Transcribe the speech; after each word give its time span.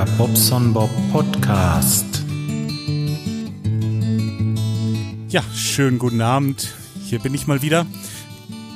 Der 0.00 0.06
Bobson 0.12 0.72
Bob 0.72 0.88
Podcast. 1.12 2.06
Ja, 5.28 5.42
schönen 5.54 5.98
guten 5.98 6.22
Abend. 6.22 6.72
Hier 7.04 7.18
bin 7.18 7.34
ich 7.34 7.46
mal 7.46 7.60
wieder. 7.60 7.84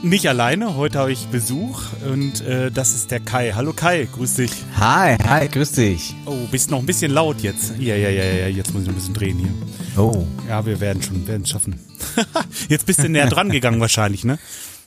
Nicht 0.02 0.28
alleine, 0.28 0.76
heute 0.76 0.98
habe 0.98 1.12
ich 1.12 1.28
Besuch 1.28 1.80
und 2.12 2.42
äh, 2.42 2.70
das 2.70 2.94
ist 2.94 3.10
der 3.10 3.20
Kai. 3.20 3.52
Hallo 3.54 3.72
Kai, 3.72 4.06
grüß 4.12 4.34
dich. 4.34 4.50
Hi, 4.76 5.16
hi, 5.16 5.48
grüß 5.48 5.72
dich. 5.72 6.14
Oh, 6.26 6.36
bist 6.50 6.70
noch 6.70 6.80
ein 6.80 6.84
bisschen 6.84 7.10
laut 7.10 7.40
jetzt. 7.40 7.72
Ja, 7.78 7.96
ja, 7.96 8.10
ja, 8.10 8.24
ja, 8.24 8.48
jetzt 8.48 8.74
muss 8.74 8.82
ich 8.82 8.88
noch 8.88 8.94
ein 8.94 8.98
bisschen 8.98 9.14
drehen 9.14 9.38
hier. 9.38 9.54
Oh. 9.96 10.26
Ja, 10.46 10.66
wir 10.66 10.78
werden 10.78 11.02
schon, 11.02 11.26
werden 11.26 11.44
es 11.44 11.48
schaffen. 11.48 11.80
jetzt 12.68 12.84
bist 12.84 13.02
du 13.02 13.08
näher 13.08 13.30
dran 13.30 13.48
gegangen 13.48 13.80
wahrscheinlich, 13.80 14.24
ne? 14.24 14.38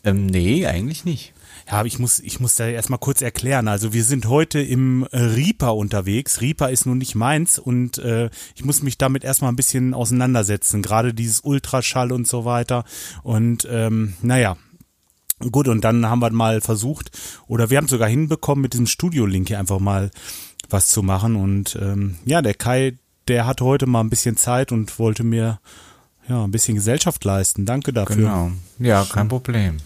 Ähm, 0.04 0.28
nee, 0.28 0.68
eigentlich 0.68 1.04
nicht. 1.04 1.34
Ja, 1.70 1.84
ich 1.84 2.00
muss, 2.00 2.20
ich 2.20 2.40
muss 2.40 2.56
da 2.56 2.68
erstmal 2.68 3.00
kurz 3.00 3.22
erklären. 3.22 3.68
Also 3.68 3.92
wir 3.92 4.04
sind 4.04 4.28
heute 4.28 4.60
im 4.62 5.06
äh, 5.12 5.20
Reaper 5.20 5.76
unterwegs. 5.76 6.40
Reaper 6.40 6.70
ist 6.70 6.86
nun 6.86 6.98
nicht 6.98 7.16
meins 7.16 7.60
und 7.60 7.98
äh, 7.98 8.30
ich 8.56 8.64
muss 8.64 8.84
mich 8.84 8.98
damit 8.98 9.26
erstmal 9.26 9.52
ein 9.52 9.58
bisschen 9.58 9.94
auseinandersetzen. 9.94 10.82
Gerade 10.82 11.14
dieses 11.14 11.42
Ultraschall 11.42 12.14
und 12.14 12.26
so 12.26 12.46
weiter. 12.46 12.86
Und 13.24 13.68
ähm, 13.70 14.14
naja, 14.22 14.56
Gut, 15.52 15.68
und 15.68 15.84
dann 15.84 16.08
haben 16.08 16.20
wir 16.20 16.32
mal 16.32 16.62
versucht, 16.62 17.12
oder 17.46 17.70
wir 17.70 17.78
haben 17.78 17.88
sogar 17.88 18.10
hinbekommen, 18.10 18.64
mit 18.64 18.74
diesem 18.74 18.88
Studio-Link 18.88 19.50
hier 19.50 19.60
einfach 19.60 19.78
mal 19.78 20.10
was 20.68 20.88
zu 20.88 21.04
machen. 21.04 21.36
Und 21.36 21.78
ähm, 21.80 22.18
ja, 22.26 22.42
der 22.42 22.56
Kai, 22.56 22.98
der 23.28 23.46
hatte 23.46 23.64
heute 23.64 23.86
mal 23.86 24.02
ein 24.02 24.10
bisschen 24.10 24.36
Zeit 24.36 24.72
und 24.72 24.98
wollte 24.98 25.24
mir 25.24 25.60
ja 26.28 26.44
ein 26.44 26.50
bisschen 26.50 26.74
Gesellschaft 26.74 27.24
leisten. 27.24 27.68
Danke 27.68 27.94
dafür. 27.94 28.16
Genau. 28.16 28.52
Ja, 28.80 29.06
kein 29.06 29.28
Problem. 29.28 29.78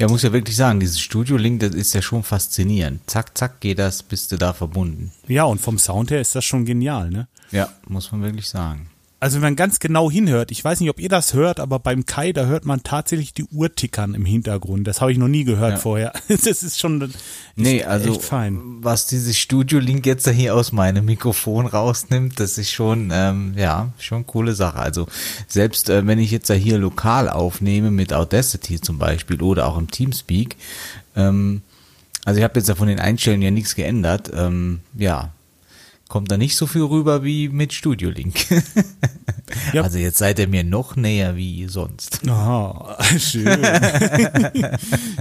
Ja, 0.00 0.06
muss 0.06 0.22
ja 0.22 0.32
wirklich 0.32 0.54
sagen, 0.54 0.78
dieses 0.78 1.00
Studio-Link, 1.00 1.58
das 1.58 1.74
ist 1.74 1.92
ja 1.92 2.00
schon 2.00 2.22
faszinierend. 2.22 3.00
Zack, 3.10 3.36
zack, 3.36 3.60
geht 3.60 3.80
das, 3.80 4.04
bist 4.04 4.30
du 4.30 4.36
da 4.36 4.52
verbunden. 4.52 5.10
Ja, 5.26 5.42
und 5.42 5.60
vom 5.60 5.76
Sound 5.76 6.12
her 6.12 6.20
ist 6.20 6.36
das 6.36 6.44
schon 6.44 6.64
genial, 6.64 7.10
ne? 7.10 7.26
Ja, 7.50 7.68
muss 7.88 8.12
man 8.12 8.22
wirklich 8.22 8.48
sagen. 8.48 8.90
Also 9.20 9.36
wenn 9.36 9.42
man 9.42 9.56
ganz 9.56 9.80
genau 9.80 10.10
hinhört, 10.10 10.52
ich 10.52 10.62
weiß 10.64 10.78
nicht, 10.78 10.90
ob 10.90 11.00
ihr 11.00 11.08
das 11.08 11.34
hört, 11.34 11.58
aber 11.58 11.80
beim 11.80 12.06
Kai, 12.06 12.32
da 12.32 12.46
hört 12.46 12.64
man 12.64 12.84
tatsächlich 12.84 13.34
die 13.34 13.44
Uhr 13.46 13.74
tickern 13.74 14.14
im 14.14 14.24
Hintergrund. 14.24 14.86
Das 14.86 15.00
habe 15.00 15.10
ich 15.10 15.18
noch 15.18 15.26
nie 15.26 15.42
gehört 15.42 15.72
Ja. 15.72 15.76
vorher. 15.78 16.12
Das 16.28 16.62
ist 16.62 16.78
schon 16.78 17.00
ist 17.02 17.16
Nee, 17.56 17.82
also 17.82 18.12
echt 18.12 18.22
fein. 18.22 18.60
was 18.80 19.08
dieses 19.08 19.36
Studio-Link 19.36 20.06
jetzt 20.06 20.28
da 20.28 20.30
hier 20.30 20.54
aus 20.54 20.70
meinem 20.70 21.04
Mikrofon 21.04 21.66
rausnimmt, 21.66 22.38
das 22.38 22.58
ist 22.58 22.70
schon, 22.70 23.10
ähm, 23.12 23.54
ja, 23.56 23.88
schon 23.98 24.24
coole 24.24 24.54
Sache. 24.54 24.78
Also 24.78 25.08
selbst 25.48 25.90
äh, 25.90 26.06
wenn 26.06 26.20
ich 26.20 26.30
jetzt 26.30 26.48
da 26.48 26.54
hier 26.54 26.78
lokal 26.78 27.28
aufnehme 27.28 27.90
mit 27.90 28.12
Audacity 28.12 28.80
zum 28.80 28.98
Beispiel 28.98 29.42
oder 29.42 29.66
auch 29.66 29.78
im 29.78 29.90
Teamspeak, 29.90 30.54
ähm, 31.16 31.62
also 32.24 32.38
ich 32.38 32.44
habe 32.44 32.58
jetzt 32.60 32.68
ja 32.68 32.76
von 32.76 32.86
den 32.88 33.00
Einstellungen 33.00 33.42
ja 33.42 33.50
nichts 33.50 33.74
geändert, 33.74 34.30
ähm, 34.32 34.78
ja, 34.96 35.32
kommt 36.08 36.30
da 36.30 36.36
nicht 36.36 36.56
so 36.56 36.66
viel 36.66 36.82
rüber 36.82 37.22
wie 37.22 37.48
mit 37.48 37.72
Studio 37.72 38.10
Link. 38.10 38.46
Ja. 39.72 39.82
Also 39.82 39.96
jetzt 39.98 40.18
seid 40.18 40.38
ihr 40.38 40.46
mir 40.46 40.62
noch 40.62 40.96
näher 40.96 41.34
wie 41.36 41.66
sonst. 41.68 42.20
Aha, 42.28 42.98
schön. 43.18 43.46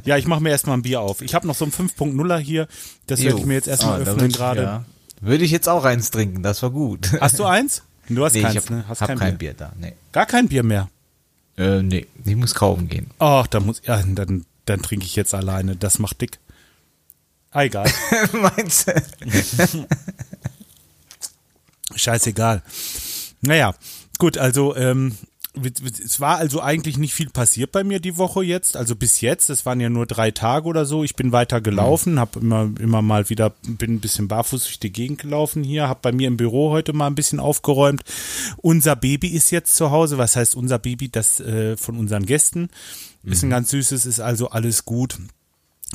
ja, 0.03 0.17
ich 0.17 0.27
mache 0.27 0.41
mir 0.41 0.49
erstmal 0.49 0.77
ein 0.77 0.81
Bier 0.81 0.99
auf. 0.99 1.21
Ich 1.21 1.33
habe 1.33 1.47
noch 1.47 1.55
so 1.55 1.63
ein 1.63 1.71
5.0er 1.71 2.37
hier. 2.37 2.67
Das 3.07 3.21
werde 3.21 3.39
ich 3.39 3.45
mir 3.45 3.53
jetzt 3.53 3.67
erstmal 3.69 4.03
da 4.03 4.11
öffnen 4.11 4.31
gerade. 4.31 4.61
ja. 4.61 4.85
Würde 5.21 5.45
ich 5.45 5.51
jetzt 5.51 5.67
auch 5.69 5.85
eins 5.85 6.11
trinken, 6.11 6.43
das 6.43 6.61
war 6.61 6.71
gut. 6.71 7.09
Hast 7.21 7.39
du 7.39 7.45
eins? 7.45 7.83
Du 8.09 8.23
hast 8.23 8.33
nee, 8.33 8.41
keins, 8.41 8.55
ich 8.55 8.61
hab, 8.61 8.69
ne? 8.69 8.85
Hast 8.87 9.01
hab 9.01 9.07
kein, 9.09 9.19
kein, 9.19 9.37
Bier. 9.37 9.51
Bier. 9.51 9.67
da. 9.67 9.73
Nee. 9.77 9.93
Gar 10.13 10.25
kein 10.25 10.47
Bier 10.47 10.63
mehr. 10.63 10.89
Äh, 11.57 11.81
nee, 11.81 12.07
ich 12.23 12.35
muss 12.37 12.53
kaufen 12.55 12.87
gehen. 12.87 13.11
Ach, 13.19 13.47
da 13.47 13.59
muss, 13.59 13.81
ja, 13.85 14.01
dann, 14.01 14.45
dann 14.65 14.81
trinke 14.81 15.05
ich 15.05 15.15
jetzt 15.17 15.33
alleine. 15.33 15.75
Das 15.75 15.99
macht 15.99 16.21
dick. 16.21 16.39
Ah, 17.51 17.63
egal. 17.63 17.89
Meinst 18.31 18.87
du? 18.87 19.87
Scheißegal. 21.97 22.63
Naja, 23.41 23.73
gut, 24.17 24.37
also 24.37 24.75
ähm, 24.75 25.17
es 25.63 26.19
war 26.19 26.37
also 26.37 26.61
eigentlich 26.61 26.97
nicht 26.97 27.13
viel 27.13 27.29
passiert 27.29 27.71
bei 27.71 27.83
mir 27.83 27.99
die 27.99 28.17
Woche 28.17 28.43
jetzt, 28.43 28.77
also 28.77 28.95
bis 28.95 29.21
jetzt, 29.21 29.49
es 29.49 29.65
waren 29.65 29.79
ja 29.79 29.89
nur 29.89 30.05
drei 30.05 30.31
Tage 30.31 30.67
oder 30.67 30.85
so. 30.85 31.03
Ich 31.03 31.15
bin 31.15 31.31
weiter 31.31 31.61
gelaufen, 31.61 32.19
habe 32.19 32.39
immer 32.39 32.69
immer 32.79 33.01
mal 33.01 33.29
wieder 33.29 33.51
bin 33.63 33.95
ein 33.95 33.99
bisschen 33.99 34.27
barfuß 34.27 34.63
durch 34.63 34.79
die 34.79 34.91
Gegend 34.91 35.21
gelaufen 35.21 35.63
hier, 35.63 35.87
habe 35.87 35.99
bei 36.03 36.11
mir 36.11 36.27
im 36.27 36.37
Büro 36.37 36.71
heute 36.71 36.93
mal 36.93 37.07
ein 37.07 37.15
bisschen 37.15 37.39
aufgeräumt. 37.39 38.03
Unser 38.57 38.95
Baby 38.95 39.29
ist 39.29 39.51
jetzt 39.51 39.75
zu 39.75 39.91
Hause, 39.91 40.17
was 40.17 40.35
heißt 40.35 40.55
unser 40.55 40.79
Baby? 40.79 41.09
Das 41.09 41.39
äh, 41.39 41.77
von 41.77 41.97
unseren 41.97 42.25
Gästen 42.25 42.69
ist 43.23 43.43
ein 43.43 43.49
ganz 43.49 43.71
süßes, 43.71 44.05
ist 44.05 44.19
also 44.19 44.49
alles 44.49 44.85
gut 44.85 45.17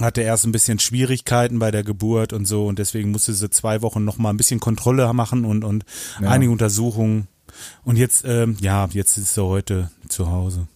hatte 0.01 0.23
erst 0.23 0.45
ein 0.47 0.53
bisschen 0.53 0.79
Schwierigkeiten 0.79 1.59
bei 1.59 1.71
der 1.71 1.83
Geburt 1.85 2.33
und 2.33 2.47
so 2.47 2.67
und 2.67 2.79
deswegen 2.79 3.11
musste 3.11 3.33
sie 3.35 3.51
zwei 3.51 3.83
Wochen 3.83 4.05
noch 4.05 4.17
mal 4.19 4.31
ein 4.31 4.37
bisschen 4.37 4.61
Kontrolle 4.61 5.13
machen 5.13 5.45
und 5.45 5.65
und 5.65 5.85
Ja. 6.21 6.31
einige 6.31 6.51
Untersuchungen 6.53 7.29
und 7.85 7.97
jetzt 7.97 8.25
ähm, 8.27 8.57
ja 8.61 8.89
jetzt 8.93 9.19
ist 9.19 9.35
sie 9.35 9.43
heute 9.45 9.91
zu 10.09 10.31
Hause. 10.31 10.67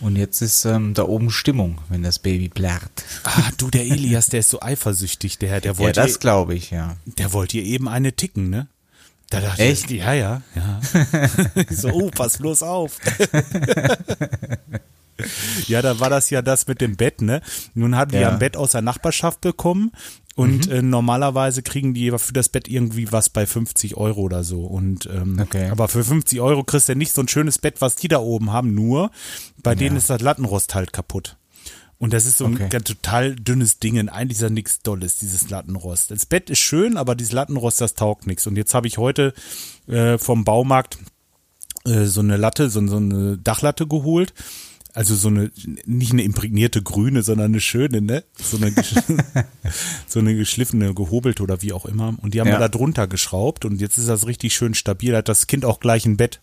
Und 0.00 0.14
jetzt 0.14 0.42
ist 0.42 0.64
ähm, 0.64 0.94
da 0.94 1.02
oben 1.04 1.28
Stimmung, 1.28 1.80
wenn 1.88 2.04
das 2.04 2.20
Baby 2.20 2.48
plärrt. 2.48 2.90
Ah 3.24 3.50
du 3.56 3.68
der 3.68 3.82
Elias 3.84 4.26
der 4.28 4.40
ist 4.40 4.50
so 4.50 4.60
eifersüchtig 4.62 5.38
der 5.38 5.60
der 5.60 5.72
Ja, 5.72 5.78
wollte 5.78 6.00
das 6.00 6.18
glaube 6.20 6.54
ich, 6.54 6.70
ja. 6.70 6.96
der 7.06 7.32
wollte 7.32 7.58
ihr 7.58 7.64
eben 7.64 7.88
eine 7.88 8.12
ticken 8.12 8.48
ne. 8.50 8.68
Da 9.30 9.40
dachte 9.40 9.62
Echt? 9.62 9.90
ich, 9.90 9.98
ja 10.00 10.12
ja 10.14 10.42
ja. 10.54 10.80
So 11.70 11.88
oh 11.90 12.10
pass 12.10 12.38
bloß 12.38 12.62
auf. 12.62 12.98
Ja, 15.68 15.82
da 15.82 16.00
war 16.00 16.10
das 16.10 16.30
ja 16.30 16.42
das 16.42 16.66
mit 16.66 16.80
dem 16.80 16.96
Bett, 16.96 17.20
ne? 17.22 17.40
Nun 17.74 17.96
haben 17.96 18.10
die 18.10 18.18
Ja. 18.18 18.30
ein 18.32 18.38
Bett 18.38 18.56
aus 18.56 18.72
der 18.72 18.82
Nachbarschaft 18.82 19.40
bekommen 19.40 19.92
und 20.36 20.66
Mhm. 20.66 20.72
äh, 20.72 20.82
normalerweise 20.82 21.62
kriegen 21.62 21.94
die 21.94 22.10
für 22.18 22.32
das 22.32 22.48
Bett 22.48 22.68
irgendwie 22.68 23.10
was 23.12 23.28
bei 23.28 23.46
50 23.46 23.96
Euro 23.96 24.20
oder 24.22 24.44
so. 24.44 24.64
Und 24.64 25.06
ähm, 25.06 25.38
Okay. 25.40 25.68
aber 25.70 25.88
für 25.88 26.04
50 26.04 26.40
Euro 26.40 26.64
kriegst 26.64 26.88
du 26.88 26.94
nicht 26.94 27.12
so 27.12 27.22
ein 27.22 27.28
schönes 27.28 27.58
Bett, 27.58 27.80
was 27.80 27.96
die 27.96 28.08
da 28.08 28.18
oben 28.18 28.52
haben, 28.52 28.74
nur 28.74 29.10
bei 29.62 29.74
denen 29.74 29.96
ist 29.96 30.10
das 30.10 30.20
Lattenrost 30.22 30.74
halt 30.74 30.92
kaputt. 30.92 31.36
Und 32.00 32.12
das 32.12 32.26
ist 32.26 32.38
so 32.38 32.44
ein 32.44 32.54
Okay. 32.54 32.68
ganz 32.68 32.84
total 32.84 33.34
dünnes 33.34 33.80
Ding. 33.80 33.98
Und 33.98 34.08
Eigentlich 34.08 34.36
ist 34.38 34.42
ja 34.42 34.50
nichts 34.50 34.82
Dolles, 34.82 35.18
dieses 35.18 35.50
Lattenrost. 35.50 36.12
Das 36.12 36.26
Bett 36.26 36.48
ist 36.48 36.60
schön, 36.60 36.96
aber 36.96 37.16
dieses 37.16 37.32
Lattenrost, 37.32 37.80
das 37.80 37.94
taugt 37.94 38.28
nichts. 38.28 38.46
Und 38.46 38.54
jetzt 38.56 38.72
habe 38.72 38.86
ich 38.86 38.98
heute 38.98 39.34
äh, 39.88 40.16
vom 40.16 40.44
Baumarkt 40.44 40.98
äh, 41.86 42.04
so 42.04 42.20
eine 42.20 42.36
Latte, 42.36 42.70
so, 42.70 42.86
so 42.86 42.98
eine 42.98 43.36
Dachlatte 43.38 43.88
geholt. 43.88 44.32
Also 44.98 45.14
so 45.14 45.28
eine, 45.28 45.52
nicht 45.86 46.10
eine 46.12 46.22
imprägnierte 46.24 46.82
grüne, 46.82 47.22
sondern 47.22 47.52
eine 47.52 47.60
schöne, 47.60 48.00
ne? 48.02 48.24
So 48.36 48.56
eine, 48.56 48.72
so 50.08 50.18
eine 50.18 50.34
geschliffene, 50.34 50.92
gehobelte 50.92 51.44
oder 51.44 51.62
wie 51.62 51.72
auch 51.72 51.86
immer. 51.86 52.16
Und 52.20 52.34
die 52.34 52.40
haben 52.40 52.48
Ja. 52.48 52.54
wir 52.54 52.58
da 52.58 52.68
drunter 52.68 53.06
geschraubt 53.06 53.64
und 53.64 53.80
jetzt 53.80 53.96
ist 53.96 54.08
das 54.08 54.26
richtig 54.26 54.54
schön 54.54 54.74
stabil. 54.74 55.12
Da 55.12 55.18
hat 55.18 55.28
das 55.28 55.46
Kind 55.46 55.64
auch 55.64 55.78
gleich 55.78 56.04
ein 56.04 56.16
Bett. 56.16 56.40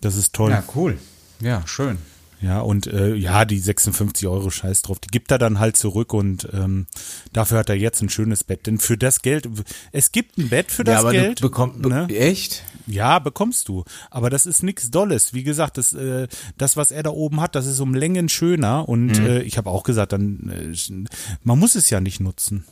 Das 0.00 0.16
ist 0.16 0.32
toll. 0.34 0.50
Ja, 0.52 0.64
cool. 0.74 0.96
Ja, 1.40 1.62
schön. 1.66 1.98
Ja, 2.44 2.60
und 2.60 2.86
äh, 2.86 3.14
ja, 3.14 3.46
die 3.46 3.58
56 3.58 4.28
Euro 4.28 4.50
Scheiß 4.50 4.82
drauf, 4.82 4.98
die 4.98 5.08
gibt 5.08 5.30
er 5.30 5.38
dann 5.38 5.60
halt 5.60 5.78
zurück 5.78 6.12
und 6.12 6.46
ähm, 6.52 6.86
dafür 7.32 7.56
hat 7.58 7.70
er 7.70 7.76
jetzt 7.76 8.02
ein 8.02 8.10
schönes 8.10 8.44
Bett. 8.44 8.66
Denn 8.66 8.76
für 8.78 8.98
das 8.98 9.22
Geld, 9.22 9.48
es 9.92 10.12
gibt 10.12 10.36
ein 10.36 10.50
Bett 10.50 10.70
für 10.70 10.84
das 10.84 10.92
ja, 10.96 11.00
aber 11.00 11.12
Geld. 11.12 11.38
du 11.40 11.44
bekommst, 11.44 11.80
be 11.80 11.88
ne? 11.88 12.06
echt? 12.10 12.62
Ja, 12.86 13.18
bekommst 13.18 13.68
du. 13.68 13.84
Aber 14.10 14.28
das 14.28 14.44
ist 14.44 14.62
nichts 14.62 14.90
Dolles. 14.90 15.32
Wie 15.32 15.42
gesagt, 15.42 15.78
das, 15.78 15.94
äh, 15.94 16.28
das, 16.58 16.76
was 16.76 16.90
er 16.90 17.02
da 17.02 17.10
oben 17.10 17.40
hat, 17.40 17.54
das 17.54 17.64
ist 17.64 17.80
um 17.80 17.94
Längen 17.94 18.28
schöner. 18.28 18.86
Und 18.90 19.06
Mhm. 19.18 19.26
äh, 19.26 19.40
ich 19.40 19.56
habe 19.56 19.70
auch 19.70 19.82
gesagt, 19.82 20.12
dann 20.12 20.50
äh, 20.50 21.04
man 21.44 21.58
muss 21.58 21.76
es 21.76 21.88
ja 21.88 22.00
nicht 22.00 22.20
nutzen. 22.20 22.66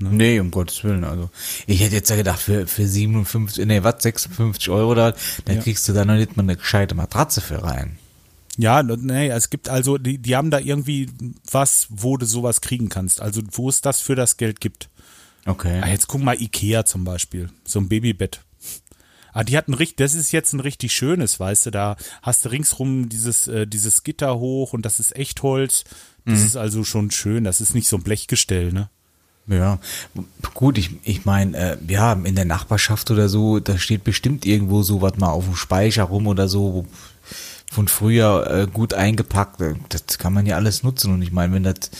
Nee, 0.00 0.40
um 0.40 0.50
Gottes 0.50 0.82
Willen, 0.82 1.04
also. 1.04 1.30
Ich 1.68 1.80
hätte 1.82 1.94
jetzt 1.94 2.10
ja 2.10 2.16
gedacht, 2.16 2.40
für, 2.40 2.66
für 2.66 2.88
57, 2.88 3.64
nee, 3.66 3.84
was, 3.84 4.02
56 4.02 4.68
Euro 4.70 4.96
da, 4.96 5.14
da 5.44 5.54
kriegst 5.54 5.88
du 5.88 5.92
da 5.92 6.04
noch 6.04 6.16
nicht 6.16 6.36
mal 6.36 6.42
eine 6.42 6.56
gescheite 6.56 6.96
Matratze 6.96 7.40
für 7.40 7.62
rein. 7.62 7.98
Ja, 8.58 8.82
nee, 8.82 9.28
es 9.28 9.48
gibt 9.50 9.68
also, 9.68 9.96
die, 9.98 10.18
die 10.18 10.36
haben 10.36 10.50
da 10.50 10.58
irgendwie 10.58 11.08
was, 11.50 11.86
wo 11.90 12.16
du 12.16 12.26
sowas 12.26 12.60
kriegen 12.60 12.88
kannst. 12.90 13.20
Also 13.20 13.40
wo 13.52 13.68
es 13.68 13.80
das 13.80 14.00
für 14.00 14.14
das 14.14 14.36
Geld 14.36 14.60
gibt. 14.60 14.90
Okay. 15.46 15.80
Ah, 15.82 15.88
jetzt 15.88 16.06
guck 16.06 16.22
mal 16.22 16.40
Ikea 16.40 16.84
zum 16.84 17.04
Beispiel, 17.04 17.48
so 17.64 17.80
ein 17.80 17.88
Babybett. 17.88 18.42
Ah, 19.32 19.44
die 19.44 19.56
hatten 19.56 19.72
richtig, 19.72 19.96
das 19.96 20.14
ist 20.14 20.30
jetzt 20.30 20.52
ein 20.52 20.60
richtig 20.60 20.92
schönes, 20.92 21.40
weißt 21.40 21.66
du, 21.66 21.70
da 21.70 21.96
hast 22.20 22.44
du 22.44 22.50
ringsrum 22.50 23.08
dieses, 23.08 23.48
äh, 23.48 23.66
dieses 23.66 24.02
Gitter 24.04 24.38
hoch 24.38 24.74
und 24.74 24.84
das 24.84 25.00
ist 25.00 25.16
Echtholz. 25.16 25.84
Das 26.24 26.42
ist 26.42 26.54
also 26.56 26.84
schon 26.84 27.10
schön, 27.10 27.42
das 27.42 27.60
ist 27.60 27.74
nicht 27.74 27.88
so 27.88 27.96
ein 27.96 28.04
Blechgestell, 28.04 28.72
ne? 28.72 28.88
Ja, 29.48 29.80
gut, 30.54 30.78
ich, 30.78 30.90
ich 31.02 31.24
meine, 31.24 31.56
äh, 31.56 31.76
ja, 31.88 32.12
in 32.12 32.36
der 32.36 32.44
Nachbarschaft 32.44 33.10
oder 33.10 33.28
so, 33.28 33.58
da 33.58 33.76
steht 33.76 34.04
bestimmt 34.04 34.46
irgendwo 34.46 34.82
so 34.84 35.02
was 35.02 35.16
mal 35.16 35.30
auf 35.30 35.46
dem 35.46 35.56
Speicher 35.56 36.04
rum 36.04 36.28
oder 36.28 36.46
so, 36.46 36.74
wo- 36.74 36.86
von 37.72 37.88
früher 37.88 38.46
äh, 38.50 38.66
gut 38.70 38.92
eingepackt. 38.94 39.60
Äh, 39.60 39.74
Das 39.88 40.18
kann 40.18 40.32
man 40.34 40.44
ja 40.46 40.56
alles 40.56 40.82
nutzen. 40.82 41.12
Und 41.14 41.22
ich 41.22 41.32
meine, 41.32 41.54
wenn 41.54 41.62
das 41.62 41.90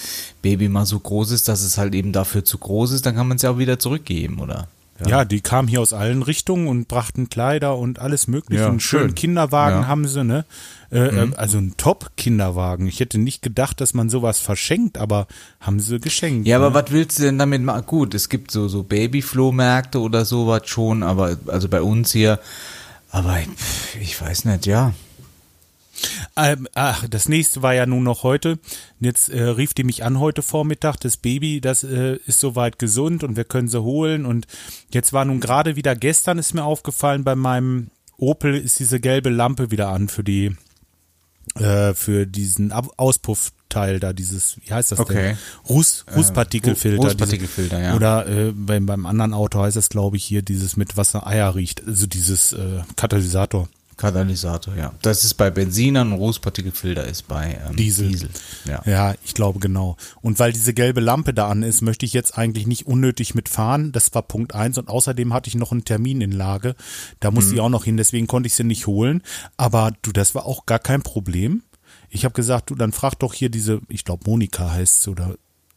Baby 0.42 0.68
mal 0.68 0.84
so 0.86 0.98
groß 1.00 1.30
ist, 1.30 1.48
dass 1.48 1.62
es 1.62 1.78
halt 1.78 1.94
eben 1.94 2.12
dafür 2.12 2.44
zu 2.44 2.58
groß 2.58 2.92
ist, 2.92 3.06
dann 3.06 3.14
kann 3.16 3.26
man 3.26 3.36
es 3.36 3.42
ja 3.42 3.50
auch 3.50 3.58
wieder 3.58 3.78
zurückgeben, 3.78 4.38
oder? 4.40 4.68
Ja. 5.04 5.24
die 5.24 5.40
kamen 5.40 5.66
hier 5.66 5.80
aus 5.80 5.92
allen 5.94 6.22
Richtungen 6.22 6.68
und 6.68 6.86
brachten 6.86 7.28
Kleider 7.28 7.76
und 7.76 7.98
alles 7.98 8.28
mögliche. 8.28 8.62
Ja, 8.62 8.68
einen 8.68 8.78
schönen 8.78 9.08
schön. 9.08 9.14
Kinderwagen 9.16 9.80
Ja. 9.80 9.86
haben 9.88 10.06
sie, 10.06 10.22
ne? 10.22 10.44
Äh, 10.92 10.98
äh, 11.08 11.30
Also 11.34 11.58
ein 11.58 11.74
Top-Kinderwagen. 11.76 12.86
Ich 12.86 13.00
hätte 13.00 13.18
nicht 13.18 13.42
gedacht, 13.42 13.80
dass 13.80 13.94
man 13.94 14.10
sowas 14.10 14.38
verschenkt, 14.38 14.98
aber 14.98 15.26
haben 15.58 15.80
sie 15.80 15.98
geschenkt. 15.98 16.46
Ja, 16.46 16.58
aber 16.58 16.68
ne? 16.68 16.74
was 16.74 16.92
willst 16.92 17.18
du 17.18 17.24
denn 17.24 17.36
damit 17.38 17.62
machen? 17.62 17.84
Gut, 17.86 18.14
es 18.14 18.28
gibt 18.28 18.52
so, 18.52 18.68
so 18.68 18.84
Babyflohmärkte 18.84 19.98
oder 19.98 20.24
sowas 20.24 20.62
schon, 20.66 21.02
aber 21.02 21.36
also 21.48 21.68
bei 21.68 21.82
uns 21.82 22.12
hier, 22.12 22.38
aber 23.10 23.38
pff, 23.56 23.96
ich 24.00 24.20
weiß 24.20 24.44
nicht, 24.44 24.66
ja. 24.66 24.92
Ähm, 26.36 26.66
ach, 26.74 27.06
das 27.08 27.28
nächste 27.28 27.62
war 27.62 27.74
ja 27.74 27.86
nun 27.86 28.02
noch 28.04 28.22
heute. 28.22 28.58
Jetzt 29.00 29.28
äh, 29.28 29.42
rief 29.42 29.74
die 29.74 29.84
mich 29.84 30.04
an 30.04 30.18
heute 30.18 30.42
Vormittag. 30.42 30.96
Das 31.00 31.16
Baby, 31.16 31.60
das 31.60 31.84
äh, 31.84 32.16
ist 32.26 32.40
soweit 32.40 32.78
gesund 32.78 33.24
und 33.24 33.36
wir 33.36 33.44
können 33.44 33.68
sie 33.68 33.82
holen. 33.82 34.24
Und 34.26 34.46
jetzt 34.90 35.12
war 35.12 35.24
nun 35.24 35.40
gerade 35.40 35.76
wieder 35.76 35.94
gestern 35.94 36.38
ist 36.38 36.54
mir 36.54 36.64
aufgefallen, 36.64 37.24
bei 37.24 37.34
meinem 37.34 37.90
Opel 38.16 38.54
ist 38.56 38.78
diese 38.78 39.00
gelbe 39.00 39.30
Lampe 39.30 39.70
wieder 39.70 39.88
an 39.88 40.08
für 40.08 40.24
die 40.24 40.56
äh, 41.56 41.92
für 41.94 42.26
diesen 42.26 42.72
Auspuffteil 42.72 43.98
da, 44.00 44.12
dieses, 44.12 44.58
wie 44.64 44.72
heißt 44.72 44.92
das 44.92 45.00
Okay. 45.00 45.14
denn? 45.14 45.38
Ruß, 45.68 46.06
Rußpartikelfilter. 46.14 46.98
Ru- 47.02 47.06
Rußpartikelfilter, 47.06 47.76
diese, 47.78 47.88
ja. 47.88 47.96
Oder 47.96 48.28
äh, 48.28 48.52
beim, 48.52 48.86
beim 48.86 49.06
anderen 49.06 49.34
Auto 49.34 49.60
heißt 49.60 49.76
das, 49.76 49.88
glaube 49.88 50.16
ich, 50.16 50.24
hier 50.24 50.42
dieses 50.42 50.76
mit 50.76 50.96
Wasser 50.96 51.26
Eier 51.26 51.54
riecht. 51.54 51.84
Also 51.86 52.06
dieses 52.06 52.52
äh, 52.52 52.82
Katalysator. 52.96 53.68
Katalysator, 53.96 54.74
ja. 54.76 54.92
Das 55.02 55.24
ist 55.24 55.34
bei 55.34 55.50
Benzinern 55.50 56.12
und 56.12 56.18
Rußpartikelfilter 56.18 57.06
ist 57.06 57.28
bei 57.28 57.58
ähm, 57.68 57.76
Diesel. 57.76 58.08
Diesel. 58.08 58.30
Ja. 58.64 58.82
Ja, 58.84 59.14
ich 59.24 59.34
glaube 59.34 59.58
genau. 59.58 59.96
Und 60.20 60.38
weil 60.38 60.52
diese 60.52 60.74
gelbe 60.74 61.00
Lampe 61.00 61.34
da 61.34 61.48
an 61.48 61.62
ist, 61.62 61.82
möchte 61.82 62.06
ich 62.06 62.12
jetzt 62.12 62.36
eigentlich 62.36 62.66
nicht 62.66 62.86
unnötig 62.86 63.34
mitfahren. 63.34 63.92
Das 63.92 64.14
war 64.14 64.22
Punkt 64.22 64.54
eins. 64.54 64.78
Und 64.78 64.88
außerdem 64.88 65.32
hatte 65.32 65.48
ich 65.48 65.54
noch 65.54 65.72
einen 65.72 65.84
Termin 65.84 66.20
in 66.20 66.32
Lage. 66.32 66.74
Da 67.20 67.30
musste 67.30 67.54
ich 67.54 67.60
auch 67.60 67.68
noch 67.68 67.84
hin, 67.84 67.96
deswegen 67.96 68.26
konnte 68.26 68.46
ich 68.46 68.54
sie 68.54 68.64
nicht 68.64 68.86
holen. 68.86 69.22
Aber 69.56 69.92
du, 70.02 70.12
das 70.12 70.34
war 70.34 70.46
auch 70.46 70.66
gar 70.66 70.78
kein 70.78 71.02
Problem. 71.02 71.62
Ich 72.08 72.24
habe 72.24 72.34
gesagt, 72.34 72.70
du, 72.70 72.74
dann 72.74 72.92
frag 72.92 73.14
doch 73.18 73.34
hier 73.34 73.48
diese, 73.48 73.80
ich 73.88 74.04
glaube 74.04 74.24
Monika 74.28 74.70
heißt 74.70 75.02
sie 75.02 75.10
oder 75.10 75.36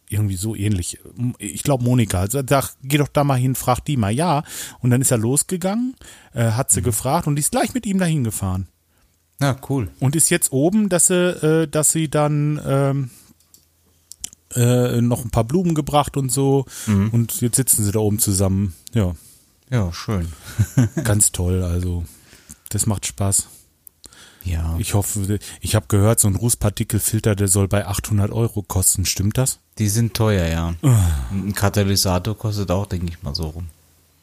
irgendwie 0.10 0.36
so 0.36 0.56
ähnlich. 0.56 1.00
Ich 1.40 1.64
glaube 1.64 1.84
Monika. 1.84 2.20
Also 2.20 2.42
sag, 2.48 2.76
geh 2.84 2.98
doch 2.98 3.08
da 3.08 3.24
mal 3.24 3.36
hin, 3.36 3.56
frag 3.56 3.80
die 3.82 3.98
mal. 3.98 4.12
Ja. 4.12 4.44
Und 4.80 4.92
dann 4.92 5.02
ist 5.02 5.12
er 5.12 5.18
losgegangen, 5.18 5.96
äh, 6.34 6.52
hat 6.52 6.72
sie 6.72 6.82
gefragt 6.82 7.28
und 7.28 7.36
die 7.36 7.42
ist 7.42 7.52
gleich 7.52 7.74
mit 7.74 7.86
ihm 7.86 8.00
dahin 8.00 8.24
gefahren. 8.24 8.68
Ja, 9.42 9.58
cool. 9.70 9.90
Und 10.00 10.16
ist 10.16 10.30
jetzt 10.30 10.52
oben, 10.52 10.90
dass 10.90 11.08
sie, 11.08 11.16
äh, 11.16 11.68
dass 11.68 11.92
sie 11.92 12.10
dann 12.10 12.62
ähm, 12.66 13.10
äh, 14.56 15.02
noch 15.02 15.26
ein 15.26 15.32
paar 15.32 15.44
Blumen 15.44 15.76
gebracht 15.76 16.16
und 16.16 16.32
so. 16.32 16.66
Und 17.12 17.42
jetzt 17.42 17.58
sitzen 17.58 17.84
sie 17.84 17.92
da 17.92 18.00
oben 18.00 18.20
zusammen. 18.20 18.74
Ja, 18.94 19.14
Ja, 19.70 19.92
schön. 19.92 20.28
ganz 21.04 21.32
toll. 21.32 21.64
Also, 21.64 22.06
das 22.70 22.86
macht 22.86 23.06
Spaß. 23.06 23.48
Ja. 24.46 24.76
Ich 24.78 24.94
hoffe, 24.94 25.40
ich 25.60 25.76
habe 25.76 25.88
gehört, 25.88 26.20
so 26.20 26.28
ein 26.28 26.36
Rußpartikelfilter, 26.36 27.36
der 27.36 27.48
soll 27.48 27.68
bei 27.68 27.86
800 27.88 28.32
Euro 28.32 28.62
kosten. 28.62 29.06
Stimmt 29.06 29.38
das? 29.38 29.60
Die 29.80 29.90
sind 29.90 30.14
teuer, 30.14 30.48
ja. 30.48 30.74
Ah. 30.84 31.00
Ein 31.32 31.54
Katalysator 31.54 32.38
kostet 32.38 32.72
auch, 32.72 32.86
denke 32.86 33.08
ich 33.10 33.22
mal, 33.24 33.34
so 33.36 33.48
rum. 33.48 33.68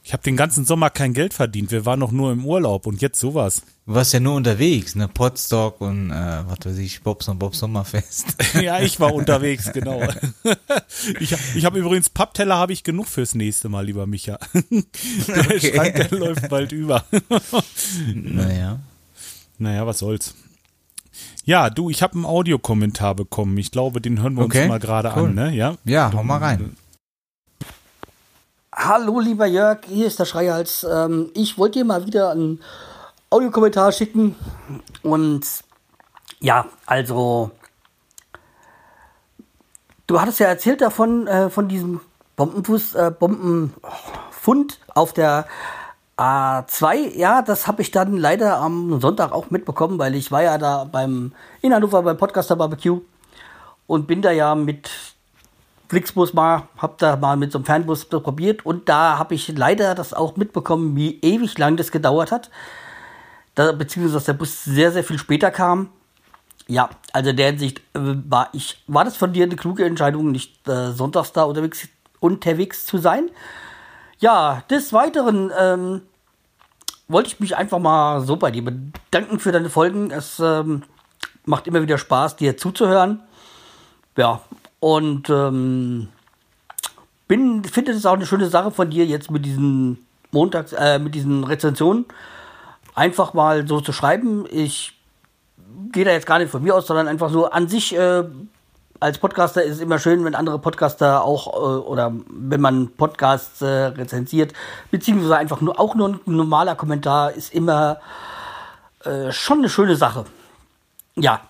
Ich 0.04 0.12
habe 0.12 0.22
den 0.24 0.36
ganzen 0.36 0.64
Sommer 0.64 0.90
kein 0.90 1.14
Geld 1.14 1.32
verdient. 1.32 1.70
Wir 1.70 1.86
waren 1.86 2.00
noch 2.00 2.10
nur 2.10 2.32
im 2.32 2.44
Urlaub 2.44 2.86
und 2.88 3.00
jetzt 3.02 3.20
sowas. 3.20 3.62
Du 3.86 3.94
warst 3.94 4.12
ja 4.12 4.18
nur 4.18 4.34
unterwegs, 4.34 4.96
ne? 4.96 5.06
Potstock 5.06 5.80
und 5.80 6.10
äh, 6.10 6.14
was 6.48 6.58
weiß 6.64 6.78
ich, 6.78 7.02
Bobs 7.02 7.28
und 7.28 7.38
Bob 7.38 7.54
Sommerfest. 7.54 8.34
ja, 8.60 8.80
ich 8.80 8.98
war 8.98 9.14
unterwegs, 9.14 9.70
genau. 9.72 10.00
Ich, 11.20 11.32
hab- 11.32 11.40
ich 11.54 11.64
habe 11.64 11.78
übrigens 11.78 12.10
Pappteller 12.10 12.56
habe 12.56 12.72
ich 12.72 12.82
genug 12.84 13.06
fürs 13.08 13.34
nächste 13.34 13.68
Mal, 13.68 13.86
lieber 13.86 14.06
Micha. 14.06 14.38
Der 15.28 15.58
Schrank, 15.60 15.94
der 15.96 16.10
läuft 16.18 16.48
bald 16.48 16.70
über. 16.72 17.04
naja. 18.14 18.78
Naja, 19.62 19.86
was 19.86 20.00
soll's. 20.00 20.34
Ja, 21.44 21.70
du, 21.70 21.88
ich 21.88 22.02
habe 22.02 22.14
einen 22.14 22.24
Audiokommentar 22.24 23.14
bekommen. 23.14 23.56
Ich 23.58 23.70
glaube, 23.70 24.00
den 24.00 24.20
hören 24.20 24.34
wir 24.34 24.44
Okay, 24.44 24.62
uns 24.62 24.68
mal 24.68 24.80
gerade 24.80 25.12
cool. 25.16 25.28
an, 25.28 25.34
ne? 25.34 25.50
Ja. 25.54 25.76
Ja, 25.84 26.10
hau 26.12 26.24
mal 26.24 26.38
rein. 26.38 26.76
Hallo 28.74 29.20
lieber 29.20 29.46
Jörg, 29.46 29.80
hier 29.86 30.06
ist 30.06 30.18
der 30.18 30.24
Schreihals. 30.24 30.84
Ähm, 30.90 31.30
ich 31.34 31.58
wollte 31.58 31.78
dir 31.78 31.84
mal 31.84 32.06
wieder 32.06 32.30
einen 32.30 32.60
Audiokommentar 33.30 33.92
schicken. 33.92 34.34
Und 35.02 35.46
ja, 36.40 36.66
also 36.86 37.52
du 40.08 40.20
hattest 40.20 40.40
ja 40.40 40.46
erzählt 40.48 40.80
davon, 40.80 41.26
äh, 41.28 41.50
von 41.50 41.68
diesem 41.68 42.00
Bombenfuß, 42.36 42.94
äh, 42.94 43.12
Bombenfund 43.16 44.80
auf 44.94 45.12
der 45.12 45.46
A2. 46.16 47.16
Ja, 47.16 47.42
das 47.42 47.66
habe 47.66 47.82
ich 47.82 47.90
dann 47.90 48.16
leider 48.16 48.58
am 48.58 49.00
Sonntag 49.00 49.32
auch 49.32 49.50
mitbekommen, 49.50 49.98
weil 49.98 50.14
ich 50.14 50.30
war 50.30 50.42
ja 50.42 50.58
da 50.58 50.84
beim 50.84 51.32
in 51.62 51.74
Hannover 51.74 52.02
beim 52.02 52.16
Podcaster 52.16 52.56
Barbecue 52.56 53.00
und 53.86 54.06
bin 54.06 54.22
da 54.22 54.30
ja 54.30 54.54
mit 54.54 54.90
Flixbus 55.88 56.32
mal, 56.32 56.68
hab 56.78 56.96
da 56.98 57.16
mal 57.16 57.36
mit 57.36 57.52
so 57.52 57.58
einem 57.58 57.66
Fernbus 57.66 58.06
probiert 58.06 58.64
und 58.64 58.88
da 58.88 59.18
habe 59.18 59.34
ich 59.34 59.48
leider 59.48 59.94
das 59.94 60.14
auch 60.14 60.36
mitbekommen, 60.36 60.96
wie 60.96 61.20
ewig 61.20 61.58
lang 61.58 61.76
das 61.76 61.90
gedauert 61.90 62.32
hat. 62.32 62.50
Da, 63.54 63.72
beziehungsweise, 63.72 64.14
dass 64.14 64.24
der 64.24 64.32
Bus 64.32 64.64
sehr, 64.64 64.92
sehr 64.92 65.04
viel 65.04 65.18
später 65.18 65.50
kam. 65.50 65.90
Ja, 66.66 66.88
also 67.12 67.30
in 67.30 67.36
der 67.36 67.50
Hinsicht 67.50 67.80
äh, 67.94 68.00
war 68.00 68.48
ich, 68.54 68.82
war 68.86 69.04
das 69.04 69.16
von 69.16 69.34
dir 69.34 69.44
eine 69.44 69.56
kluge 69.56 69.84
Entscheidung, 69.84 70.30
nicht 70.30 70.66
äh, 70.66 70.92
sonntags 70.92 71.32
da 71.32 71.42
unterwegs, 71.42 71.88
unterwegs 72.20 72.86
zu 72.86 72.96
sein. 72.96 73.28
Ja, 74.22 74.62
des 74.70 74.92
Weiteren 74.92 75.50
ähm, 75.58 76.02
wollte 77.08 77.26
ich 77.26 77.40
mich 77.40 77.56
einfach 77.56 77.80
mal 77.80 78.20
so 78.20 78.36
bei 78.36 78.52
dir 78.52 78.64
bedanken 78.64 79.40
für 79.40 79.50
deine 79.50 79.68
Folgen. 79.68 80.12
Es 80.12 80.38
ähm, 80.38 80.84
macht 81.44 81.66
immer 81.66 81.82
wieder 81.82 81.98
Spaß, 81.98 82.36
dir 82.36 82.56
zuzuhören. 82.56 83.20
Ja, 84.16 84.40
und 84.78 85.28
ähm, 85.28 86.06
bin, 87.26 87.64
finde 87.64 87.90
es 87.90 88.06
auch 88.06 88.12
eine 88.12 88.24
schöne 88.24 88.48
Sache 88.48 88.70
von 88.70 88.90
dir 88.90 89.06
jetzt 89.06 89.28
mit 89.32 89.44
diesen 89.44 90.06
Montags, 90.30 90.72
äh, 90.72 91.00
mit 91.00 91.16
diesen 91.16 91.42
Rezensionen 91.42 92.04
einfach 92.94 93.34
mal 93.34 93.66
so 93.66 93.80
zu 93.80 93.92
schreiben. 93.92 94.46
Ich 94.52 94.96
gehe 95.90 96.04
da 96.04 96.12
jetzt 96.12 96.26
gar 96.26 96.38
nicht 96.38 96.52
von 96.52 96.62
mir 96.62 96.76
aus, 96.76 96.86
sondern 96.86 97.08
einfach 97.08 97.30
so 97.30 97.50
an 97.50 97.66
sich 97.66 97.96
äh, 97.96 98.22
als 99.02 99.18
Podcaster 99.18 99.64
ist 99.64 99.76
es 99.76 99.80
immer 99.80 99.98
schön, 99.98 100.24
wenn 100.24 100.36
andere 100.36 100.60
Podcaster 100.60 101.24
auch 101.24 101.48
äh, 101.48 101.80
oder 101.80 102.12
wenn 102.28 102.60
man 102.60 102.88
Podcasts 102.90 103.60
äh, 103.60 103.66
rezensiert, 103.66 104.52
beziehungsweise 104.92 105.36
einfach 105.36 105.60
nur 105.60 105.80
auch 105.80 105.96
nur 105.96 106.10
ein 106.10 106.20
normaler 106.24 106.76
Kommentar 106.76 107.32
ist 107.32 107.52
immer 107.52 108.00
äh, 109.04 109.32
schon 109.32 109.58
eine 109.58 109.68
schöne 109.68 109.96
Sache. 109.96 110.24
Ja. 111.16 111.40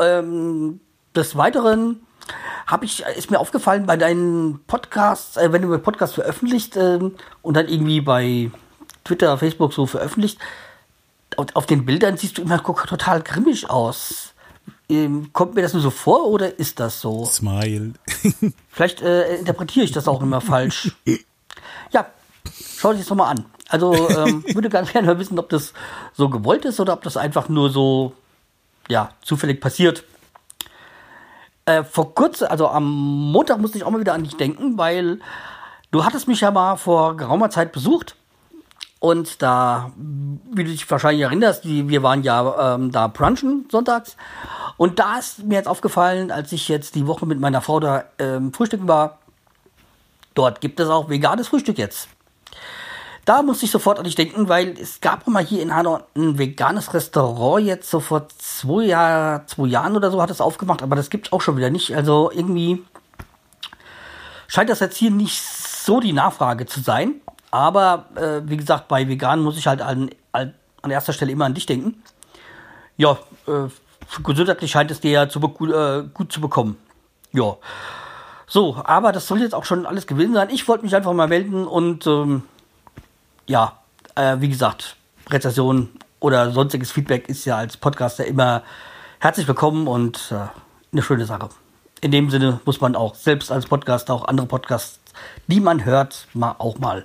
Ähm, 0.00 0.80
des 1.14 1.36
Weiteren 1.36 2.00
habe 2.66 2.84
ich, 2.84 3.04
ist 3.16 3.30
mir 3.30 3.38
aufgefallen 3.38 3.86
bei 3.86 3.96
deinen 3.96 4.60
Podcasts, 4.66 5.36
äh, 5.36 5.52
wenn 5.52 5.62
du 5.62 5.72
einen 5.72 5.82
Podcast 5.82 6.14
veröffentlicht 6.14 6.76
ähm, 6.76 7.14
und 7.40 7.56
dann 7.56 7.68
irgendwie 7.68 8.00
bei 8.00 8.50
Twitter, 9.04 9.38
Facebook 9.38 9.72
so 9.72 9.86
veröffentlicht, 9.86 10.38
auf, 11.36 11.46
auf 11.54 11.66
den 11.66 11.86
Bildern 11.86 12.16
siehst 12.16 12.38
du 12.38 12.42
immer 12.42 12.62
total 12.62 13.22
grimmig 13.22 13.70
aus. 13.70 14.34
Ähm, 14.90 15.30
kommt 15.32 15.54
mir 15.54 15.62
das 15.62 15.74
nur 15.74 15.82
so 15.82 15.90
vor 15.90 16.26
oder 16.28 16.58
ist 16.58 16.80
das 16.80 17.00
so? 17.00 17.24
Smile. 17.26 17.92
Vielleicht 18.70 19.02
äh, 19.02 19.36
interpretiere 19.36 19.84
ich 19.84 19.92
das 19.92 20.08
auch 20.08 20.22
immer 20.22 20.40
falsch. 20.40 20.92
Ja, 21.92 22.06
schau 22.76 22.92
dich 22.92 23.00
das 23.00 23.08
doch 23.08 23.16
mal 23.16 23.28
an. 23.28 23.44
Also 23.68 23.94
ähm, 23.94 24.44
würde 24.54 24.70
ganz 24.70 24.92
gerne 24.92 25.06
mal 25.06 25.18
wissen, 25.18 25.38
ob 25.38 25.50
das 25.50 25.74
so 26.14 26.30
gewollt 26.30 26.64
ist 26.64 26.80
oder 26.80 26.94
ob 26.94 27.02
das 27.02 27.18
einfach 27.18 27.50
nur 27.50 27.68
so 27.70 28.14
ja 28.88 29.10
zufällig 29.22 29.60
passiert. 29.60 30.04
Äh, 31.66 31.84
vor 31.84 32.14
kurzem, 32.14 32.48
also 32.48 32.68
am 32.68 32.86
Montag 33.30 33.60
musste 33.60 33.76
ich 33.76 33.84
auch 33.84 33.90
mal 33.90 34.00
wieder 34.00 34.14
an 34.14 34.24
dich 34.24 34.36
denken, 34.36 34.78
weil 34.78 35.20
du 35.90 36.02
hattest 36.02 36.28
mich 36.28 36.40
ja 36.40 36.50
mal 36.50 36.76
vor 36.76 37.14
geraumer 37.18 37.50
Zeit 37.50 37.72
besucht 37.72 38.16
und 39.00 39.42
da, 39.42 39.92
wie 39.96 40.64
du 40.64 40.70
dich 40.70 40.90
wahrscheinlich 40.90 41.22
erinnerst, 41.22 41.64
die, 41.64 41.88
wir 41.88 42.02
waren 42.02 42.22
ja 42.22 42.74
ähm, 42.74 42.90
da 42.90 43.06
brunchen 43.06 43.66
sonntags. 43.70 44.16
Und 44.76 44.98
da 44.98 45.18
ist 45.18 45.44
mir 45.44 45.54
jetzt 45.54 45.68
aufgefallen, 45.68 46.30
als 46.30 46.52
ich 46.52 46.68
jetzt 46.68 46.94
die 46.94 47.06
Woche 47.06 47.26
mit 47.26 47.38
meiner 47.38 47.60
Frau 47.60 47.78
da 47.80 48.04
ähm, 48.18 48.52
frühstücken 48.52 48.88
war, 48.88 49.18
dort 50.34 50.60
gibt 50.60 50.80
es 50.80 50.88
auch 50.88 51.08
veganes 51.08 51.48
Frühstück 51.48 51.78
jetzt. 51.78 52.08
Da 53.24 53.42
musste 53.42 53.66
ich 53.66 53.70
sofort 53.70 53.98
an 53.98 54.04
dich 54.04 54.14
denken, 54.14 54.48
weil 54.48 54.70
es 54.80 55.00
gab 55.00 55.26
mal 55.28 55.44
hier 55.44 55.62
in 55.62 55.74
Hanau 55.74 56.00
ein 56.16 56.38
veganes 56.38 56.94
Restaurant 56.94 57.66
jetzt 57.66 57.90
so 57.90 58.00
vor 58.00 58.26
zwei, 58.30 58.84
Jahr, 58.84 59.46
zwei 59.46 59.66
Jahren 59.66 59.96
oder 59.96 60.10
so 60.10 60.22
hat 60.22 60.30
es 60.30 60.40
aufgemacht, 60.40 60.82
aber 60.82 60.96
das 60.96 61.10
gibt 61.10 61.26
es 61.26 61.32
auch 61.32 61.42
schon 61.42 61.56
wieder 61.56 61.68
nicht. 61.68 61.94
Also 61.94 62.30
irgendwie 62.32 62.82
scheint 64.46 64.70
das 64.70 64.80
jetzt 64.80 64.96
hier 64.96 65.10
nicht 65.10 65.42
so 65.42 66.00
die 66.00 66.14
Nachfrage 66.14 66.64
zu 66.64 66.80
sein. 66.80 67.20
Aber 67.50 68.06
äh, 68.14 68.40
wie 68.48 68.56
gesagt, 68.56 68.88
bei 68.88 69.08
Veganen 69.08 69.44
muss 69.44 69.56
ich 69.56 69.66
halt 69.66 69.80
an, 69.80 70.10
an 70.32 70.90
erster 70.90 71.12
Stelle 71.12 71.32
immer 71.32 71.46
an 71.46 71.54
dich 71.54 71.66
denken. 71.66 72.02
Ja, 72.96 73.18
äh, 73.46 73.68
gesundheitlich 74.22 74.70
scheint 74.70 74.90
es 74.90 75.00
dir 75.00 75.10
ja 75.10 75.28
zu, 75.28 75.40
äh, 75.40 76.04
gut 76.12 76.32
zu 76.32 76.40
bekommen. 76.40 76.76
Ja. 77.32 77.56
So, 78.46 78.80
aber 78.84 79.12
das 79.12 79.26
soll 79.26 79.40
jetzt 79.40 79.54
auch 79.54 79.64
schon 79.64 79.86
alles 79.86 80.06
gewesen 80.06 80.34
sein. 80.34 80.48
Ich 80.50 80.66
wollte 80.68 80.84
mich 80.84 80.96
einfach 80.96 81.12
mal 81.12 81.28
melden 81.28 81.66
und 81.66 82.06
ähm, 82.06 82.42
ja, 83.46 83.78
äh, 84.14 84.36
wie 84.40 84.48
gesagt, 84.48 84.96
Rezession 85.28 85.90
oder 86.20 86.50
sonstiges 86.50 86.90
Feedback 86.90 87.28
ist 87.28 87.44
ja 87.44 87.56
als 87.56 87.76
Podcaster 87.76 88.24
immer 88.24 88.62
herzlich 89.20 89.46
willkommen 89.46 89.86
und 89.86 90.32
äh, 90.32 90.48
eine 90.92 91.02
schöne 91.02 91.26
Sache. 91.26 91.50
In 92.00 92.10
dem 92.10 92.30
Sinne 92.30 92.60
muss 92.64 92.80
man 92.80 92.96
auch 92.96 93.14
selbst 93.14 93.52
als 93.52 93.66
Podcaster 93.66 94.14
auch 94.14 94.26
andere 94.26 94.46
Podcasts, 94.46 95.00
die 95.46 95.60
man 95.60 95.84
hört, 95.84 96.26
mal 96.32 96.54
auch 96.58 96.78
mal 96.78 97.04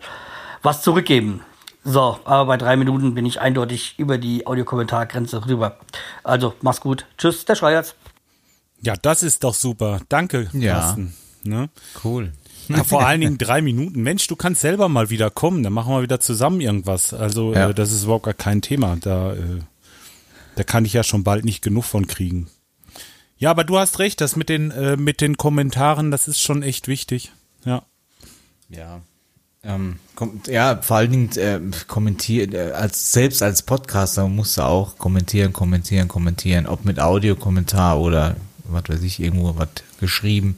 was 0.63 0.81
zurückgeben. 0.81 1.41
So, 1.85 2.17
aber 2.23 2.45
bei 2.45 2.57
drei 2.57 2.75
Minuten 2.77 3.13
bin 3.13 3.25
ich 3.25 3.41
eindeutig 3.41 3.95
über 3.97 4.17
die 4.17 4.47
Audiokommentargrenze 4.47 5.45
rüber. 5.47 5.77
Also, 6.23 6.53
mach's 6.61 6.79
gut. 6.79 7.05
Tschüss, 7.17 7.43
der 7.45 7.55
Schreierz. 7.55 7.95
Ja, 8.81 8.95
das 8.95 9.21
ist 9.23 9.43
doch 9.43 9.53
super. 9.53 9.99
Danke, 10.09 10.49
Ja. 10.53 10.75
Carsten. 10.79 11.13
Ne? 11.43 11.69
Cool. 12.03 12.31
Ja, 12.69 12.85
vor 12.85 13.05
allen 13.05 13.19
Dingen 13.19 13.37
drei 13.37 13.61
Minuten. 13.61 14.01
Mensch, 14.01 14.25
du 14.27 14.37
kannst 14.37 14.61
selber 14.61 14.87
mal 14.87 15.09
wieder 15.09 15.29
kommen. 15.29 15.61
Dann 15.63 15.73
machen 15.73 15.93
wir 15.93 16.01
wieder 16.01 16.21
zusammen 16.21 16.61
irgendwas. 16.61 17.13
Also, 17.13 17.53
Ja. 17.53 17.69
äh, 17.69 17.73
das 17.73 17.91
ist 17.91 18.03
überhaupt 18.05 18.23
gar 18.23 18.33
kein 18.33 18.61
Thema. 18.61 18.95
Da, 19.01 19.33
äh, 19.33 19.59
da 20.55 20.63
kann 20.63 20.85
ich 20.85 20.93
ja 20.93 21.03
schon 21.03 21.25
bald 21.25 21.43
nicht 21.43 21.61
genug 21.61 21.83
von 21.83 22.07
kriegen. 22.07 22.47
Ja, 23.37 23.51
aber 23.51 23.65
du 23.65 23.77
hast 23.77 23.99
recht, 23.99 24.21
das 24.21 24.37
mit 24.37 24.47
den, 24.47 24.71
äh, 24.71 24.95
mit 24.95 25.19
den 25.19 25.35
Kommentaren, 25.35 26.11
das 26.11 26.29
ist 26.29 26.39
schon 26.39 26.63
echt 26.63 26.87
wichtig. 26.87 27.33
Ja. 27.65 27.83
Ja. 28.69 29.01
Ähm, 29.65 29.95
kommt, 30.15 30.47
ja, 30.47 30.81
vor 30.81 30.97
allen 30.97 31.11
Dingen 31.11 31.31
äh, 31.37 31.59
kommentieren, 31.87 32.53
äh, 32.53 32.71
als 32.73 33.13
selbst 33.13 33.41
als 33.41 33.61
Podcaster 33.61 34.27
musst 34.27 34.57
du 34.57 34.61
auch 34.63 34.97
kommentieren, 34.97 35.53
kommentieren, 35.53 36.07
kommentieren, 36.09 36.67
ob 36.67 36.83
mit 36.83 36.99
Audiokommentar 36.99 37.99
oder 38.01 38.35
was 38.65 38.83
weiß 38.89 39.01
ich, 39.03 39.21
irgendwo 39.21 39.55
was 39.57 39.69
geschrieben. 40.01 40.57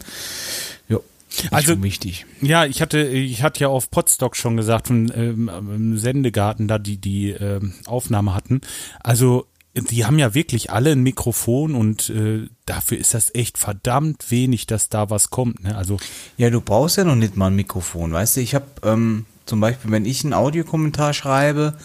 Ja, 0.90 0.98
ist 1.38 1.54
Also- 1.54 1.84
wichtig. 1.84 2.26
Ja, 2.42 2.66
ich 2.66 2.82
hatte, 2.82 3.00
ich 3.04 3.44
hatte 3.44 3.62
ja 3.62 3.68
auf 3.68 3.92
Podstock 3.92 4.36
schon 4.36 4.58
gesagt, 4.58 4.88
von, 4.88 5.12
ähm, 5.16 5.50
im 5.54 5.98
Sendegarten 6.00 6.68
da 6.68 6.80
die, 6.80 6.98
die 6.98 7.30
ähm, 7.32 7.74
Aufnahme 7.86 8.34
hatten. 8.34 8.62
Also, 9.04 9.46
die 9.76 10.06
haben 10.06 10.20
ja 10.20 10.34
wirklich 10.34 10.72
alle 10.72 10.92
ein 10.92 11.04
Mikrofon 11.04 11.76
und 11.76 12.10
äh, 12.10 12.48
dafür 12.66 12.98
ist 12.98 13.14
das 13.14 13.34
echt 13.36 13.58
verdammt 13.58 14.32
wenig, 14.32 14.68
dass 14.68 14.90
da 14.90 15.10
was 15.10 15.30
kommt. 15.30 15.64
Ne? 15.64 15.76
Also, 15.76 15.98
Ja, 16.38 16.50
du 16.50 16.62
brauchst 16.62 16.98
ja 16.98 17.04
noch 17.04 17.16
nicht 17.16 17.36
mal 17.36 17.48
ein 17.48 17.56
Mikrofon, 17.56 18.14
weißt 18.14 18.38
du? 18.38 18.42
Ich 18.42 18.56
habe 18.56 18.66
ähm, 18.84 19.26
zum 19.46 19.60
Beispiel, 19.60 19.92
wenn 19.92 20.06
ich 20.06 20.24
einen 20.24 20.34
Audiokommentar 20.34 21.14
schreibe 21.14 21.78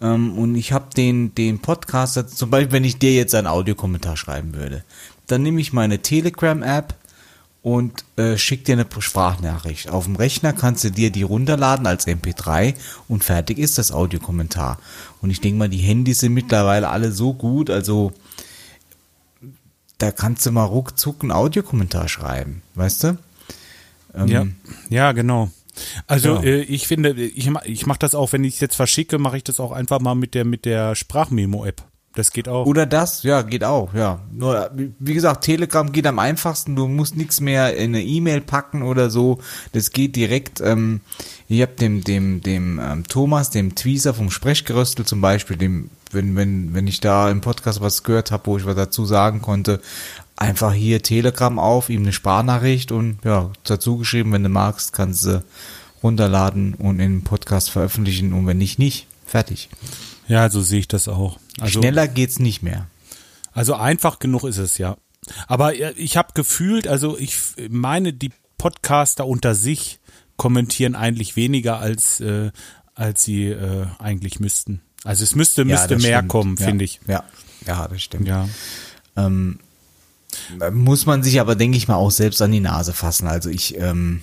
ähm, 0.00 0.36
und 0.38 0.56
ich 0.56 0.72
habe 0.72 0.86
den, 0.96 1.34
den 1.34 1.58
Podcaster, 1.58 2.26
zum 2.26 2.50
Beispiel, 2.50 2.72
wenn 2.72 2.84
ich 2.84 2.98
dir 2.98 3.12
jetzt 3.12 3.34
einen 3.34 3.46
Audiokommentar 3.46 4.16
schreiben 4.16 4.54
würde, 4.54 4.82
dann 5.26 5.42
nehme 5.42 5.60
ich 5.60 5.72
meine 5.72 6.00
Telegram-App 6.00 6.94
und 7.66 8.04
äh, 8.16 8.38
schick 8.38 8.64
dir 8.64 8.74
eine 8.74 8.86
Sprachnachricht. 8.96 9.90
Auf 9.90 10.04
dem 10.04 10.14
Rechner 10.14 10.52
kannst 10.52 10.84
du 10.84 10.90
dir 10.90 11.10
die 11.10 11.24
runterladen 11.24 11.88
als 11.88 12.06
MP3 12.06 12.74
und 13.08 13.24
fertig 13.24 13.58
ist 13.58 13.76
das 13.76 13.90
Audiokommentar. 13.90 14.78
Und 15.22 15.30
ich 15.30 15.40
denke 15.40 15.58
mal, 15.58 15.68
die 15.68 15.78
Handys 15.78 16.20
sind 16.20 16.34
mittlerweile 16.34 16.88
alle 16.88 17.10
so 17.12 17.32
gut, 17.32 17.70
also 17.70 18.12
da 19.98 20.10
kannst 20.10 20.44
du 20.46 20.52
mal 20.52 20.64
ruckzuck 20.64 21.22
einen 21.22 21.32
Audiokommentar 21.32 22.08
schreiben, 22.08 22.62
weißt 22.74 23.04
du? 23.04 23.18
Ähm, 24.14 24.28
ja, 24.28 24.46
ja, 24.90 25.12
genau. 25.12 25.50
Also 26.06 26.36
Ja. 26.36 26.42
äh, 26.42 26.62
ich 26.62 26.86
finde, 26.86 27.10
ich, 27.12 27.50
ich 27.64 27.86
mache 27.86 27.98
das 27.98 28.14
auch, 28.14 28.32
wenn 28.32 28.44
ich 28.44 28.54
es 28.54 28.60
jetzt 28.60 28.76
verschicke, 28.76 29.18
mache 29.18 29.36
ich 29.38 29.44
das 29.44 29.60
auch 29.60 29.72
einfach 29.72 30.00
mal 30.00 30.14
mit 30.14 30.34
der 30.34 30.44
mit 30.44 30.64
der 30.64 30.94
Sprachmemo-App. 30.94 31.82
Das 32.16 32.30
geht 32.30 32.48
auch. 32.48 32.64
Oder 32.64 32.86
das, 32.86 33.22
ja, 33.24 33.42
geht 33.42 33.62
auch, 33.62 33.92
ja. 33.92 34.20
Nur, 34.32 34.70
wie- 34.98 35.12
gesagt, 35.12 35.44
Telegram 35.44 35.92
geht 35.92 36.06
am 36.06 36.18
einfachsten, 36.18 36.74
du 36.74 36.88
musst 36.88 37.14
nichts 37.14 37.42
mehr 37.42 37.76
in 37.76 37.94
eine 37.94 38.02
E-Mail 38.02 38.40
packen 38.40 38.80
oder 38.82 39.10
so. 39.10 39.38
Das 39.72 39.90
geht 39.90 40.16
direkt, 40.16 40.62
ähm, 40.62 41.02
ich 41.46 41.60
hab 41.60 41.76
dem, 41.76 42.02
dem, 42.02 42.40
dem 42.40 42.80
ähm, 42.82 43.04
Thomas, 43.06 43.50
dem 43.50 43.74
Tweezer 43.74 44.14
vom 44.14 44.30
Sprechgeröstel 44.30 45.04
zum 45.04 45.20
Beispiel, 45.20 45.58
dem, 45.58 45.90
wenn, 46.10 46.34
wenn, 46.36 46.72
wenn 46.72 46.86
ich 46.86 47.00
da 47.00 47.30
im 47.30 47.42
Podcast 47.42 47.82
was 47.82 48.02
gehört 48.02 48.30
habe, 48.30 48.46
wo 48.46 48.56
ich 48.56 48.64
was 48.64 48.76
dazu 48.76 49.04
sagen 49.04 49.42
konnte, 49.42 49.82
einfach 50.36 50.72
hier 50.72 51.02
Telegram 51.02 51.58
auf, 51.58 51.90
ihm 51.90 52.00
eine 52.02 52.14
Sparnachricht 52.14 52.92
und 52.92 53.18
ja, 53.24 53.50
dazu 53.64 53.98
geschrieben, 53.98 54.32
wenn 54.32 54.42
du 54.42 54.48
magst, 54.48 54.94
kannst 54.94 55.26
du 55.26 55.44
runterladen 56.02 56.72
und 56.74 56.98
in 56.98 57.16
den 57.16 57.24
Podcast 57.24 57.68
veröffentlichen 57.70 58.32
und 58.32 58.46
wenn 58.46 58.56
nicht, 58.58 58.78
nicht. 58.78 59.06
Fertig. 59.26 59.68
Ja, 60.28 60.48
so 60.48 60.60
sehe 60.62 60.78
ich 60.78 60.88
das 60.88 61.08
auch. 61.08 61.38
Also, 61.60 61.80
Schneller 61.80 62.08
geht's 62.08 62.38
nicht 62.38 62.62
mehr. 62.62 62.86
Also 63.52 63.74
einfach 63.74 64.18
genug 64.18 64.44
ist 64.44 64.58
es 64.58 64.78
ja. 64.78 64.96
Aber 65.46 65.74
äh, 65.74 65.92
ich 65.96 66.16
habe 66.16 66.32
gefühlt, 66.34 66.86
also 66.86 67.18
ich 67.18 67.36
meine, 67.70 68.12
die 68.12 68.32
Podcaster 68.58 69.26
unter 69.26 69.54
sich 69.54 69.98
kommentieren 70.36 70.94
eigentlich 70.94 71.36
weniger 71.36 71.78
als 71.78 72.20
äh, 72.20 72.50
als 72.94 73.24
sie 73.24 73.46
äh, 73.46 73.86
eigentlich 73.98 74.40
müssten. 74.40 74.80
Also 75.04 75.22
es 75.22 75.34
müsste 75.34 75.64
müsste 75.64 75.94
das 75.94 76.02
mehr 76.02 76.18
stimmt. 76.18 76.30
kommen, 76.30 76.56
ja. 76.58 76.66
finde 76.66 76.84
ich. 76.84 77.00
Ja, 77.06 77.24
ja, 77.66 77.86
das 77.86 78.02
stimmt. 78.02 78.26
Ja. 78.26 78.48
Ähm, 79.16 79.60
muss 80.72 81.06
man 81.06 81.22
sich 81.22 81.40
aber, 81.40 81.54
denke 81.54 81.76
ich 81.76 81.88
mal, 81.88 81.94
auch 81.94 82.10
selbst 82.10 82.42
an 82.42 82.52
die 82.52 82.60
Nase 82.60 82.92
fassen. 82.92 83.26
Also 83.26 83.48
ich, 83.50 83.78
ähm, 83.78 84.22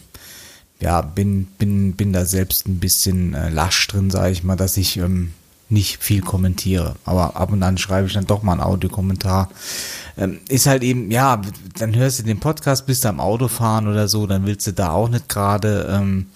ja, 0.79 1.01
bin, 1.01 1.45
bin, 1.45 1.93
bin 1.93 2.13
da 2.13 2.25
selbst 2.25 2.67
ein 2.67 2.79
bisschen 2.79 3.33
äh, 3.33 3.49
lasch 3.49 3.87
drin, 3.87 4.09
sage 4.09 4.31
ich 4.31 4.43
mal, 4.43 4.55
dass 4.55 4.77
ich 4.77 4.97
ähm, 4.97 5.33
nicht 5.73 6.01
viel 6.03 6.21
kommentiere. 6.21 6.95
Aber 7.05 7.35
ab 7.35 7.51
und 7.51 7.61
an 7.63 7.77
schreibe 7.77 8.07
ich 8.07 8.13
dann 8.13 8.25
doch 8.27 8.43
mal 8.43 8.53
einen 8.53 8.61
Audiokommentar. 8.61 9.49
Ähm, 10.17 10.39
ist 10.47 10.67
halt 10.67 10.83
eben, 10.83 11.09
ja, 11.11 11.41
dann 11.79 11.95
hörst 11.95 12.19
du 12.19 12.23
den 12.23 12.39
Podcast, 12.39 12.85
bist 12.85 13.03
du 13.03 13.09
am 13.09 13.19
Autofahren 13.19 13.87
oder 13.87 14.07
so, 14.07 14.27
dann 14.27 14.45
willst 14.45 14.67
du 14.67 14.71
da 14.73 14.91
auch 14.91 15.09
nicht 15.09 15.27
gerade 15.27 15.87
ähm, 15.91 16.27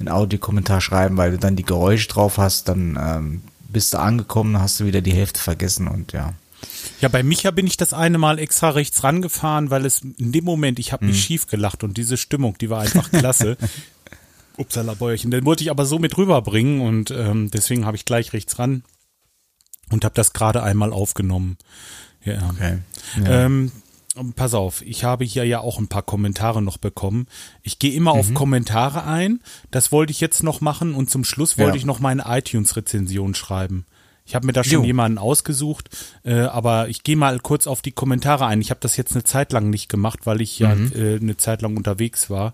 einen 0.00 0.08
Audiokommentar 0.08 0.80
schreiben, 0.80 1.16
weil 1.18 1.32
du 1.32 1.38
dann 1.38 1.54
die 1.56 1.64
Geräusche 1.64 2.08
drauf 2.08 2.38
hast, 2.38 2.68
dann 2.68 2.98
ähm, 3.00 3.42
bist 3.68 3.92
du 3.92 3.98
angekommen, 3.98 4.58
hast 4.58 4.80
du 4.80 4.86
wieder 4.86 5.02
die 5.02 5.12
Hälfte 5.12 5.40
vergessen 5.40 5.88
und 5.88 6.12
ja. 6.12 6.32
Ja, 7.00 7.08
bei 7.08 7.22
Micha 7.22 7.50
bin 7.52 7.66
ich 7.66 7.76
das 7.76 7.92
eine 7.92 8.18
Mal 8.18 8.38
extra 8.40 8.70
rechts 8.70 9.04
rangefahren, 9.04 9.70
weil 9.70 9.84
es 9.86 10.00
in 10.00 10.32
dem 10.32 10.44
Moment, 10.44 10.78
ich 10.80 10.92
habe 10.92 11.04
Mhm. 11.04 11.10
mich 11.12 11.22
schief 11.22 11.46
gelacht 11.46 11.84
und 11.84 11.96
diese 11.96 12.16
Stimmung, 12.16 12.56
die 12.58 12.70
war 12.70 12.80
einfach 12.80 13.10
klasse. 13.10 13.56
Upsala 14.58 14.94
Bäuerchen. 14.94 15.30
Den 15.30 15.44
wollte 15.44 15.62
ich 15.64 15.70
aber 15.70 15.86
so 15.86 15.98
mit 15.98 16.16
rüberbringen 16.18 16.80
und 16.80 17.10
ähm, 17.10 17.50
deswegen 17.50 17.86
habe 17.86 17.96
ich 17.96 18.04
gleich 18.04 18.32
rechts 18.32 18.58
ran 18.58 18.82
und 19.90 20.04
habe 20.04 20.14
das 20.14 20.32
gerade 20.32 20.62
einmal 20.62 20.92
aufgenommen. 20.92 21.56
Ja. 22.24 22.50
Okay. 22.50 22.78
Ähm, 23.24 23.72
pass 24.36 24.52
auf, 24.54 24.82
ich 24.82 25.04
habe 25.04 25.24
hier 25.24 25.44
ja 25.44 25.60
auch 25.60 25.78
ein 25.78 25.88
paar 25.88 26.02
Kommentare 26.02 26.60
noch 26.60 26.76
bekommen. 26.78 27.26
Ich 27.62 27.78
gehe 27.78 27.92
immer 27.92 28.14
Mhm. 28.14 28.20
auf 28.20 28.34
Kommentare 28.34 29.04
ein. 29.04 29.40
Das 29.70 29.92
wollte 29.92 30.10
ich 30.10 30.20
jetzt 30.20 30.42
noch 30.42 30.60
machen 30.60 30.94
und 30.94 31.08
zum 31.08 31.24
Schluss 31.24 31.56
wollte 31.56 31.70
Ja. 31.72 31.76
ich 31.76 31.86
noch 31.86 32.00
meine 32.00 32.24
iTunes-Rezension 32.26 33.34
schreiben. 33.34 33.86
Ich 34.26 34.34
habe 34.34 34.44
mir 34.44 34.52
da 34.52 34.62
schon 34.62 34.80
Jo. 34.80 34.84
jemanden 34.84 35.16
ausgesucht, 35.16 35.88
äh, 36.22 36.40
aber 36.40 36.88
ich 36.90 37.02
gehe 37.02 37.16
mal 37.16 37.38
kurz 37.40 37.66
auf 37.66 37.80
die 37.80 37.92
Kommentare 37.92 38.44
ein. 38.44 38.60
Ich 38.60 38.68
habe 38.68 38.80
das 38.80 38.98
jetzt 38.98 39.12
eine 39.12 39.24
Zeit 39.24 39.52
lang 39.52 39.70
nicht 39.70 39.88
gemacht, 39.88 40.26
weil 40.26 40.42
ich 40.42 40.58
ja 40.58 40.74
Mhm. 40.74 40.92
äh, 40.94 41.16
eine 41.16 41.38
Zeit 41.38 41.62
lang 41.62 41.78
unterwegs 41.78 42.28
war. 42.28 42.52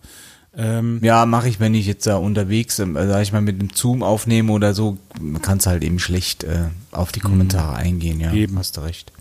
Ähm, 0.56 1.00
Ja, 1.02 1.26
mache 1.26 1.48
ich, 1.48 1.60
wenn 1.60 1.74
ich 1.74 1.86
jetzt 1.86 2.06
da 2.06 2.16
unterwegs, 2.16 2.78
ähm, 2.78 2.94
sag 2.94 3.22
ich 3.22 3.32
mal, 3.32 3.40
mit 3.42 3.60
dem 3.60 3.70
Zoom 3.74 4.02
aufnehme 4.02 4.52
oder 4.52 4.74
so, 4.74 4.98
kannst 5.42 5.66
halt 5.66 5.82
eben 5.82 5.98
schlecht 5.98 6.44
äh, 6.44 6.64
auf 6.92 7.12
die 7.12 7.20
Kommentare 7.20 7.76
eingehen, 7.76 8.20
ja. 8.20 8.32
Eben. 8.32 8.58
Hast 8.58 8.76
du 8.76 8.82
recht. 8.82 9.12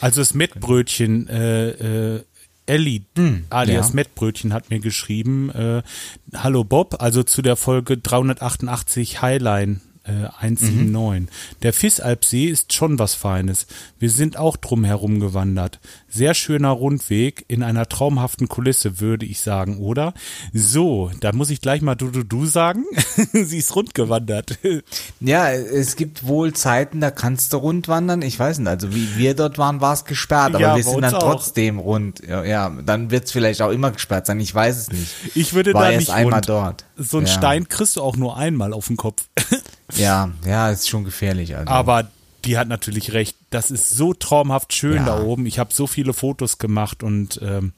Also 0.00 0.20
das 0.20 0.34
Mettbrötchen, 0.34 1.28
äh, 1.28 2.16
äh, 2.16 2.22
Ellie 2.66 3.00
alias 3.50 3.86
Hm, 3.88 3.92
ja. 3.92 3.94
Mettbrötchen 3.94 4.52
hat 4.52 4.68
mir 4.70 4.78
geschrieben, 4.80 5.50
äh, 5.50 5.82
Hallo 6.34 6.64
Bob, 6.64 7.00
also 7.02 7.22
zu 7.22 7.40
der 7.40 7.56
Folge 7.56 7.96
388 7.96 9.22
Highline 9.22 9.80
äh, 10.08 10.28
179. 10.40 11.20
Mhm. 11.22 11.28
Der 11.62 11.72
Fissalpsee 11.72 12.46
ist 12.46 12.72
schon 12.72 12.98
was 12.98 13.14
Feines. 13.14 13.66
Wir 13.98 14.10
sind 14.10 14.36
auch 14.36 14.56
drum 14.56 14.84
herum 14.84 15.20
gewandert. 15.20 15.80
Sehr 16.08 16.34
schöner 16.34 16.70
Rundweg 16.70 17.44
in 17.48 17.62
einer 17.62 17.88
traumhaften 17.88 18.48
Kulisse, 18.48 19.00
würde 19.00 19.26
ich 19.26 19.40
sagen, 19.40 19.78
oder? 19.78 20.14
So, 20.52 21.10
da 21.20 21.32
muss 21.32 21.50
ich 21.50 21.60
gleich 21.60 21.82
mal 21.82 21.94
du 21.94 22.10
du 22.10 22.24
du 22.24 22.46
sagen. 22.46 22.84
Sie 23.32 23.58
ist 23.58 23.74
rund 23.76 23.94
gewandert. 23.94 24.58
Ja, 25.20 25.50
es 25.50 25.96
gibt 25.96 26.26
wohl 26.26 26.52
Zeiten, 26.54 27.00
da 27.00 27.10
kannst 27.10 27.52
du 27.52 27.58
rund 27.58 27.88
wandern. 27.88 28.22
Ich 28.22 28.38
weiß 28.38 28.58
nicht, 28.58 28.68
also 28.68 28.94
wie 28.94 29.16
wir 29.16 29.34
dort 29.34 29.58
waren, 29.58 29.80
war 29.80 29.92
es 29.92 30.04
gesperrt, 30.04 30.54
aber 30.54 30.60
Ja, 30.60 30.76
wir 30.76 30.82
sind 30.82 31.02
dann 31.02 31.14
auch. 31.14 31.34
trotzdem 31.34 31.78
rund. 31.78 32.22
Ja, 32.26 32.44
ja 32.44 32.70
dann 32.84 33.10
wird 33.10 33.24
es 33.24 33.32
vielleicht 33.32 33.60
auch 33.62 33.70
immer 33.70 33.90
gesperrt 33.90 34.26
sein, 34.26 34.40
ich 34.40 34.54
weiß 34.54 34.76
es 34.78 34.90
nicht. 34.90 35.12
Ich 35.34 35.54
würde 35.54 35.74
war 35.74 35.90
da 35.90 35.96
nicht 35.96 36.10
einmal 36.10 36.34
rund. 36.34 36.48
dort. 36.48 36.84
So 36.96 37.18
ein 37.18 37.26
ja. 37.26 37.32
Stein 37.32 37.68
kriegst 37.68 37.96
du 37.96 38.02
auch 38.02 38.16
nur 38.16 38.36
einmal 38.36 38.72
auf 38.72 38.86
den 38.86 38.96
Kopf. 38.96 39.24
Ja, 39.94 40.30
ja, 40.46 40.70
ist 40.70 40.88
schon 40.88 41.04
gefährlich. 41.04 41.56
Also. 41.56 41.70
Aber 41.70 42.08
die 42.44 42.56
hat 42.56 42.68
natürlich 42.68 43.12
recht. 43.14 43.36
Das 43.50 43.70
ist 43.72 43.90
so 43.90 44.14
traumhaft 44.14 44.72
schön 44.72 44.96
Ja. 44.98 45.04
da 45.06 45.22
oben. 45.22 45.44
Ich 45.44 45.58
habe 45.58 45.74
so 45.74 45.86
viele 45.88 46.12
Fotos 46.12 46.58
gemacht 46.58 47.02
und 47.02 47.40
ähm, 47.42 47.72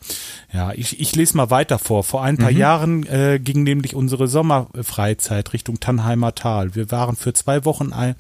ja, 0.52 0.72
ich, 0.72 1.00
ich 1.00 1.16
lese 1.16 1.36
mal 1.36 1.48
weiter 1.50 1.78
vor. 1.78 2.04
Vor 2.04 2.22
ein 2.22 2.34
Mhm. 2.34 2.38
paar 2.38 2.50
Jahren 2.50 3.06
äh, 3.06 3.40
ging 3.42 3.62
nämlich 3.62 3.94
unsere 3.94 4.28
Sommerfreizeit 4.28 5.52
Richtung 5.54 5.80
Tannheimer 5.80 6.34
Tal. 6.34 6.74
Wir 6.74 6.90
waren 6.90 7.16
für 7.16 7.32
zwei 7.32 7.64
Wochen 7.64 7.92
ein, 7.94 8.16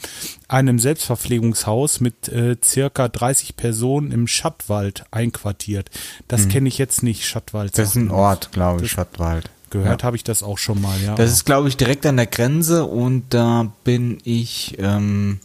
einem 0.48 0.78
Selbstverpflegungshaus 0.78 2.00
mit 2.00 2.28
äh, 2.28 2.56
circa 2.64 3.08
30 3.08 3.56
Personen 3.56 4.10
im 4.10 4.26
Schattwald 4.26 5.04
einquartiert. 5.10 5.90
Das 6.26 6.48
kenne 6.48 6.68
ich 6.68 6.78
jetzt 6.78 7.02
nicht, 7.02 7.26
Schattwald. 7.26 7.72
Mhm. 7.72 7.76
Das 7.76 7.88
ist 7.90 7.96
ein. 7.96 8.10
Ort, 8.10 8.50
glaube 8.52 8.84
ich, 8.84 8.90
Schattwald. 8.90 9.50
Gehört 9.70 10.02
habe 10.04 10.16
ich 10.16 10.24
das 10.24 10.42
auch 10.42 10.58
schon 10.58 10.80
mal, 10.80 11.00
ja. 11.00 11.14
Das 11.14 11.30
ist, 11.32 11.44
glaube 11.46 11.68
ich, 11.68 11.76
direkt 11.76 12.04
an 12.06 12.16
der 12.16 12.26
Grenze 12.26 12.84
und 12.84 13.24
da 13.30 13.72
bin 13.84 14.18
ich, 14.24 14.76
ähm, 14.78 15.38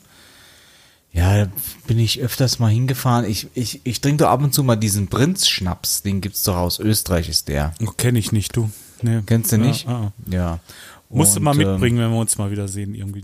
ja, 1.13 1.47
bin 1.87 1.99
ich 1.99 2.19
öfters 2.19 2.59
mal 2.59 2.69
hingefahren. 2.71 3.25
Ich, 3.25 3.47
ich, 3.53 3.81
ich 3.83 4.01
trinke 4.01 4.23
doch 4.23 4.31
ab 4.31 4.41
und 4.43 4.53
zu 4.53 4.63
mal 4.63 4.75
diesen 4.75 5.07
Prinz-Schnaps, 5.07 6.01
den 6.01 6.21
gibt's 6.21 6.43
doch 6.43 6.57
aus 6.57 6.79
Österreich, 6.79 7.29
ist 7.29 7.47
der. 7.47 7.73
Oh, 7.85 7.91
Kenne 7.91 8.19
ich 8.19 8.31
nicht, 8.31 8.55
du. 8.55 8.69
Nee. 9.01 9.21
Kennst 9.25 9.51
du 9.51 9.57
Ja, 9.57 9.61
nicht? 9.61 9.87
ah, 9.87 10.11
ah. 10.11 10.31
Ja. 10.31 10.59
Musst 11.09 11.35
du 11.35 11.39
mal 11.39 11.51
ähm, 11.51 11.57
mitbringen, 11.59 11.99
wenn 11.99 12.09
wir 12.11 12.17
uns 12.19 12.37
mal 12.37 12.49
wieder 12.51 12.67
sehen 12.67 12.95
irgendwie. 12.95 13.23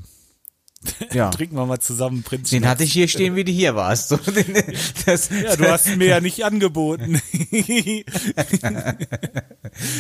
Ja. 1.14 1.30
Trinken 1.30 1.56
wir 1.56 1.66
mal 1.66 1.80
zusammen 1.80 2.24
Prinz. 2.24 2.50
Den 2.52 2.68
hatte 2.68 2.84
ich 2.84 2.94
hier 2.94 3.08
stehen, 3.08 3.36
wie 3.36 3.44
du 3.44 3.52
hier 3.52 3.76
warst. 3.76 4.10
So, 4.10 4.18
den- 4.18 4.64
das, 5.06 5.30
Ja, 5.30 5.56
du 5.56 5.70
hast 5.70 5.88
ihn 5.88 5.98
mir 5.98 6.08
ja 6.08 6.20
nicht 6.22 6.44
angeboten. 6.46 7.22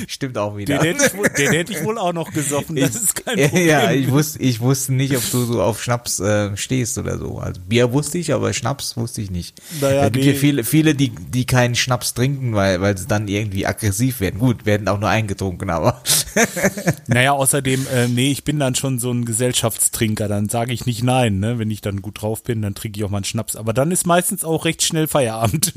stimmt 0.08 0.38
auch 0.38 0.52
Den 0.52 0.60
wieder. 0.60 0.82
hätte, 0.82 1.06
ich 1.06 1.34
den 1.34 1.52
hätte 1.52 1.74
ich 1.74 1.84
wohl 1.84 1.98
auch 1.98 2.14
noch 2.14 2.32
gesoffen. 2.32 2.76
Das 2.76 2.96
ist 2.96 3.16
kein 3.26 3.38
Problem. 3.50 3.68
Ja, 3.68 3.92
ich 3.92 4.10
wusste, 4.10 4.40
ich 4.40 4.60
wusste 4.60 4.94
nicht, 4.94 5.16
ob 5.16 5.30
du 5.32 5.44
so 5.46 5.62
auf 5.62 5.82
Schnaps 5.84 6.20
äh, 6.20 6.56
stehst 6.58 6.98
oder 6.98 7.18
so. 7.18 7.40
Also 7.40 7.62
Bier 7.62 7.92
wusste 7.94 8.18
ich, 8.18 8.34
aber 8.34 8.54
Schnaps 8.54 8.98
wusste 8.98 9.22
ich 9.22 9.32
nicht. 9.32 9.62
Naja, 9.82 10.06
es 10.06 10.12
gibt 10.12 10.26
nee. 10.26 10.32
ja 10.32 10.38
viele, 10.38 10.64
viele, 10.64 10.96
die, 10.96 11.10
die 11.10 11.46
keinen 11.46 11.76
Schnaps 11.76 12.14
trinken, 12.14 12.54
weil, 12.56 12.82
weil 12.82 12.98
sie 12.98 13.08
dann 13.08 13.28
irgendwie 13.28 13.66
aggressiv 13.66 14.20
werden. 14.20 14.40
Gut, 14.40 14.66
werden 14.66 14.88
auch 14.88 15.00
nur 15.00 15.10
eingetrunken, 15.10 15.70
aber 15.70 16.02
Naja, 17.08 17.34
außerdem, 17.34 17.88
äh, 17.94 18.08
nee, 18.08 18.32
ich 18.32 18.44
bin 18.44 18.60
dann 18.60 18.76
schon 18.76 19.00
so 19.00 19.12
ein 19.12 19.26
Gesellschaftstrinker. 19.26 20.28
Dann 20.28 20.50
sage 20.50 20.71
ich 20.74 20.86
nicht 20.86 21.04
nein, 21.04 21.40
ne? 21.40 21.60
Wenn 21.60 21.72
ich 21.72 21.82
dann 21.82 22.01
gut 22.01 22.22
drauf 22.22 22.44
bin, 22.44 22.62
dann 22.62 22.75
trinke 22.75 23.00
ich 23.00 23.04
auch 23.04 23.10
mal 23.10 23.18
einen 23.18 23.24
Schnaps. 23.25 23.56
Aber 23.56 23.74
dann 23.74 23.92
ist 23.92 24.06
meistens 24.06 24.44
auch 24.44 24.66
recht 24.66 24.82
schnell 24.84 25.08
Feierabend. 25.08 25.74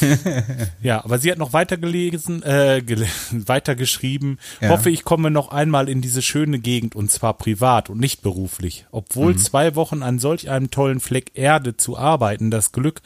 ja, 0.82 1.04
aber 1.04 1.18
sie 1.18 1.30
hat 1.30 1.38
noch 1.38 1.52
weitergelesen, 1.52 2.42
äh, 2.42 2.82
weitergeschrieben. 3.32 4.38
Ja. 4.60 4.70
Hoffe, 4.70 4.90
ich 4.90 5.04
komme 5.04 5.30
noch 5.30 5.50
einmal 5.50 5.88
in 5.88 6.00
diese 6.00 6.22
schöne 6.22 6.58
Gegend 6.58 6.94
und 6.94 7.10
zwar 7.10 7.34
privat 7.34 7.90
und 7.90 7.98
nicht 7.98 8.22
beruflich. 8.22 8.86
Obwohl 8.90 9.32
Mhm. 9.34 9.38
zwei 9.38 9.74
Wochen 9.74 10.02
an 10.02 10.18
solch 10.18 10.50
einem 10.50 10.70
tollen 10.70 11.00
Fleck 11.00 11.32
Erde 11.34 11.76
zu 11.76 11.96
arbeiten, 11.98 12.50
das 12.50 12.72
Glück, 12.72 13.02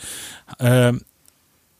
äh, 0.58 0.92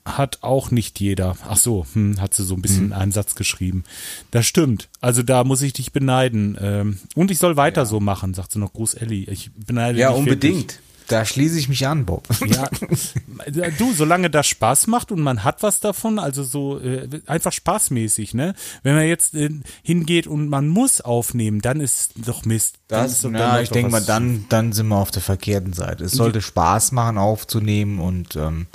hat 0.04 0.38
auch 0.42 0.71
nicht 0.71 0.99
jeder. 1.00 1.37
Ach 1.49 1.56
so, 1.56 1.87
hm, 1.92 2.21
hat 2.21 2.35
sie 2.35 2.44
so 2.44 2.54
ein 2.54 2.62
bisschen 2.62 2.87
Mhm. 2.87 2.92
einen 2.92 3.12
Satz 3.12 3.35
geschrieben. 3.35 3.85
Das 4.30 4.47
stimmt. 4.47 4.88
Also 5.00 5.23
da 5.23 5.44
muss 5.44 5.62
ich 5.62 5.73
dich 5.73 5.92
beneiden. 5.92 6.59
Ähm, 6.61 6.99
und 7.14 7.30
ich 7.30 7.38
soll 7.38 7.56
weiter 7.56 7.87
so 7.87 8.00
machen, 8.00 8.35
sagt 8.35 8.52
sie 8.52 8.59
noch. 8.59 8.73
Gruß 8.73 8.94
Elli. 8.94 9.25
Ich 9.30 9.50
beneide 9.54 9.99
ja, 9.99 10.09
dich 10.11 10.18
unbedingt. 10.18 10.80
Da 11.09 11.25
schließe 11.25 11.59
ich 11.59 11.68
mich 11.68 11.87
an, 11.87 12.06
Bob. 12.06 12.26
Wirklich. 12.40 13.14
Ja, 13.52 13.71
du, 13.71 13.92
solange 13.92 14.30
das 14.30 14.47
Spaß 14.47 14.87
macht 14.87 15.11
und 15.11 15.21
man 15.21 15.42
hat 15.42 15.64
was 15.64 15.80
davon, 15.80 16.21
also 16.21 16.44
so 16.44 16.78
äh, 16.78 17.09
einfach 17.26 17.52
spaßmäßig, 17.52 18.35
ne? 18.35 18.54
Wenn 18.85 18.94
man 18.94 19.06
jetzt 19.06 19.35
äh, 19.35 19.50
hingeht 19.82 20.28
und 20.28 20.49
man 20.49 20.68
muss 20.68 21.00
aufnehmen, 21.00 21.61
dann 21.61 21.80
ist 21.80 22.12
doch 22.25 22.44
Mist. 22.44 22.76
Dann 22.87 23.02
Das, 23.04 23.21
dann 23.23 23.32
na, 23.32 23.61
ich 23.61 23.71
denke 23.71 23.90
mal, 23.90 24.00
dann, 24.00 24.44
dann 24.49 24.73
sind 24.73 24.87
wir 24.88 24.97
auf 24.97 25.11
der 25.11 25.23
verkehrten 25.23 25.73
Seite. 25.73 26.04
Es 26.04 26.12
sollte 26.12 26.40
Spaß 26.40 26.92
machen, 26.92 27.18
aufzunehmen 27.18 27.99
und 27.99 28.37
ähm, 28.37 28.68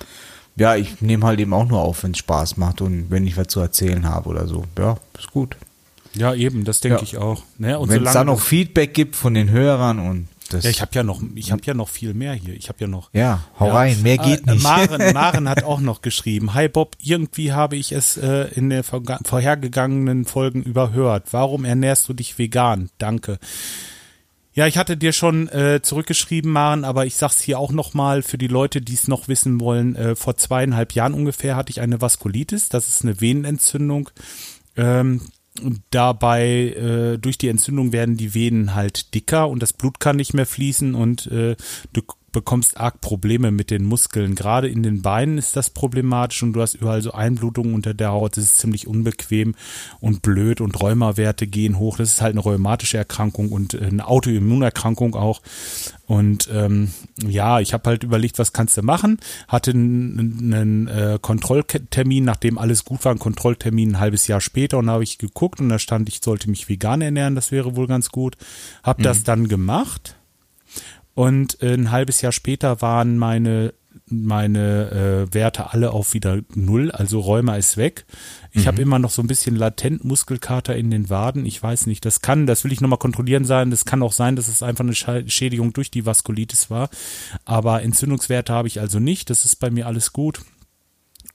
ja, 0.58 0.76
ich 0.76 1.02
nehme 1.02 1.26
halt 1.26 1.40
eben 1.40 1.54
auch 1.54 1.68
nur 1.68 1.80
auf, 1.82 2.04
wenn 2.04 2.12
es 2.12 2.18
Spaß 2.18 2.58
macht 2.58 2.82
und 2.82 3.10
wenn 3.10 3.26
ich 3.26 3.38
was 3.38 3.48
zu 3.48 3.60
erzählen 3.60 4.06
habe 4.10 4.30
oder 4.30 4.48
so. 4.48 4.64
Ja, 4.78 4.98
ist 5.18 5.32
gut. 5.32 5.56
Ja, 6.16 6.34
eben, 6.34 6.64
das 6.66 6.80
denke 6.82 6.98
Ja. 6.98 7.04
ich 7.04 7.18
auch. 7.18 7.44
Ne? 7.58 7.78
Und 7.78 7.90
wenn 7.90 8.06
es 8.06 8.14
dann 8.14 8.28
noch 8.28 8.40
Feedback 8.42 8.94
gibt 8.94 9.16
von 9.16 9.34
den 9.36 9.50
Hörern 9.52 10.00
und 10.00 10.28
das. 10.50 10.64
ja, 10.64 10.70
ich 10.70 10.82
habe 10.82 10.92
ja 10.96 11.04
noch, 11.04 11.22
ich 11.36 11.52
habe 11.52 11.62
ja 11.66 11.74
noch 11.74 11.90
viel 11.90 12.14
mehr 12.14 12.34
hier. 12.34 12.54
Ich 12.56 12.70
habe 12.70 12.78
ja 12.80 12.88
noch. 12.88 13.10
ja, 13.14 13.44
hau 13.60 13.70
rein, 13.70 14.02
mehr 14.02 14.18
geht 14.18 14.48
Äh, 14.48 14.52
nicht. 14.54 14.64
Maren, 14.64 15.14
Maren 15.14 15.50
hat 15.50 15.64
auch 15.64 15.80
noch 15.82 16.02
geschrieben. 16.02 16.54
Hi 16.54 16.70
Bob, 16.70 16.96
irgendwie 17.04 17.52
habe 17.52 17.76
ich 17.76 17.92
es 17.92 18.16
äh, 18.18 18.48
in 18.56 18.70
den 18.70 18.82
vorhergegangenen 18.84 20.26
Folgen 20.26 20.64
überhört. 20.64 21.26
Warum 21.32 21.66
ernährst 21.66 22.08
du 22.10 22.14
dich 22.14 22.38
vegan? 22.40 22.90
Danke. 22.98 23.40
Ja, 24.58 24.66
ich 24.66 24.80
hatte 24.80 24.98
dir 24.98 25.14
schon 25.14 25.48
äh, 25.50 25.84
zurückgeschrieben, 25.84 26.52
Maren, 26.52 26.84
aber 26.84 27.06
ich 27.06 27.16
sag's 27.16 27.40
hier 27.40 27.60
auch 27.60 27.72
nochmal 27.72 28.24
für 28.24 28.40
die 28.40 28.48
Leute, 28.48 28.82
die 28.82 28.96
es 28.96 29.08
noch 29.08 29.28
wissen 29.28 29.62
wollen. 29.62 29.96
Äh, 29.96 30.16
vor 30.16 30.36
zweieinhalb 30.36 30.94
Jahren 30.94 31.14
ungefähr 31.14 31.56
hatte 31.56 31.70
ich 31.70 31.80
eine 31.80 32.02
Vaskulitis. 32.02 32.68
Das 32.68 32.88
ist 32.88 33.04
eine 33.04 33.22
Venenentzündung. 33.22 34.10
Ähm, 34.76 35.22
dabei, 35.92 36.70
äh, 36.72 37.18
durch 37.20 37.38
die 37.38 37.50
Entzündung 37.50 37.92
werden 37.92 38.18
die 38.18 38.34
Venen 38.34 38.74
halt 38.74 39.14
dicker 39.14 39.48
und 39.48 39.62
das 39.62 39.74
Blut 39.74 40.00
kann 40.00 40.16
nicht 40.16 40.34
mehr 40.34 40.48
fließen 40.48 40.96
und 40.96 41.28
äh, 41.28 41.56
du 41.94 42.02
bekommst 42.38 42.78
arg 42.78 43.02
Probleme 43.02 43.50
mit 43.50 43.72
den 43.72 43.84
Muskeln. 43.84 44.36
Gerade 44.36 44.68
in 44.68 44.84
den 44.84 45.02
Beinen 45.02 45.40
ist 45.40 45.56
das 45.56 45.72
problematisch 45.72 46.44
und 46.44 46.54
du 46.54 46.62
hast 46.62 46.76
überall 46.76 47.02
so 47.02 47.12
Einblutungen 47.12 47.74
unter 47.74 47.96
der 47.96 48.12
Haut. 48.12 48.38
Das 48.38 48.44
ist 48.44 48.60
ziemlich 48.60 48.86
unbequem 48.86 49.56
und 50.00 50.22
blöd 50.22 50.62
und 50.62 50.80
Rheumawerte 50.80 51.48
gehen 51.48 51.80
hoch. 51.80 51.98
Das 51.98 52.14
ist 52.14 52.22
halt 52.22 52.34
eine 52.34 52.42
rheumatische 52.42 52.98
Erkrankung 52.98 53.52
und 53.52 53.82
eine 53.82 54.08
Autoimmunerkrankung 54.08 55.16
auch. 55.16 55.42
Und 56.06 56.48
ähm, 56.54 56.92
ja, 57.28 57.60
ich 57.60 57.74
habe 57.74 57.90
halt 57.90 58.04
überlegt, 58.04 58.38
was 58.38 58.54
kannst 58.54 58.78
du 58.78 58.84
machen? 58.84 59.18
Hatte 59.48 59.72
einen, 59.72 60.54
einen 60.54 60.88
äh, 60.88 61.18
Kontrolltermin, 61.20 62.24
nachdem 62.24 62.60
alles 62.60 62.86
gut 62.86 63.04
war, 63.04 63.14
einen 63.14 63.20
Kontrolltermin 63.20 63.94
ein 63.94 64.00
halbes 64.00 64.28
Jahr 64.28 64.42
später 64.42 64.78
und 64.78 64.92
habe 64.92 65.04
ich 65.04 65.18
geguckt 65.18 65.60
und 65.60 65.70
da 65.70 65.80
stand, 65.80 66.08
ich 66.08 66.22
sollte 66.24 66.52
mich 66.52 66.70
vegan 66.70 67.02
ernähren, 67.02 67.34
das 67.34 67.52
wäre 67.52 67.76
wohl 67.76 67.88
ganz 67.88 68.10
gut. 68.10 68.38
Hab 68.84 69.02
das 69.02 69.24
dann 69.24 69.48
gemacht 69.48 70.17
und 71.18 71.64
äh, 71.64 71.74
ein 71.74 71.90
halbes 71.90 72.22
Jahr 72.22 72.32
später 72.32 72.80
waren 72.84 73.18
meine 73.18 73.74
meine 74.06 75.28
äh, 75.32 75.34
Werte 75.34 75.74
alle 75.74 75.92
auf 75.92 76.14
wieder 76.14 76.42
null, 76.54 76.92
also 76.92 77.20
Rheuma 77.20 77.56
ist 77.56 77.76
weg. 77.76 78.06
Ich 78.52 78.68
habe 78.68 78.82
immer 78.84 79.00
noch 79.00 79.10
so 79.10 79.24
ein 79.24 79.28
bisschen 79.28 79.56
latent 79.56 80.06
Muskelkater 80.06 80.76
in 80.76 80.92
den 80.92 81.10
Waden. 81.10 81.46
Ich 81.48 81.62
weiß 81.62 81.88
nicht, 81.88 82.06
das 82.06 82.22
kann, 82.22 82.46
das 82.46 82.64
will 82.64 82.72
ich 82.72 82.82
nochmal 82.82 83.00
kontrollieren 83.00 83.46
sein. 83.46 83.72
Das 83.72 83.84
kann 83.84 84.04
auch 84.04 84.12
sein, 84.12 84.36
dass 84.36 84.48
es 84.48 84.62
einfach 84.62 84.86
eine 84.86 84.94
Schädigung 84.96 85.74
durch 85.74 85.90
die 85.90 86.06
Vaskulitis 86.06 86.70
war. 86.70 86.90
Aber 87.46 87.82
Entzündungswerte 87.82 88.54
habe 88.54 88.68
ich 88.68 88.80
also 88.80 89.00
nicht. 89.00 89.32
Das 89.32 89.44
ist 89.44 89.58
bei 89.58 89.72
mir 89.72 89.88
alles 89.88 90.14
gut 90.14 90.42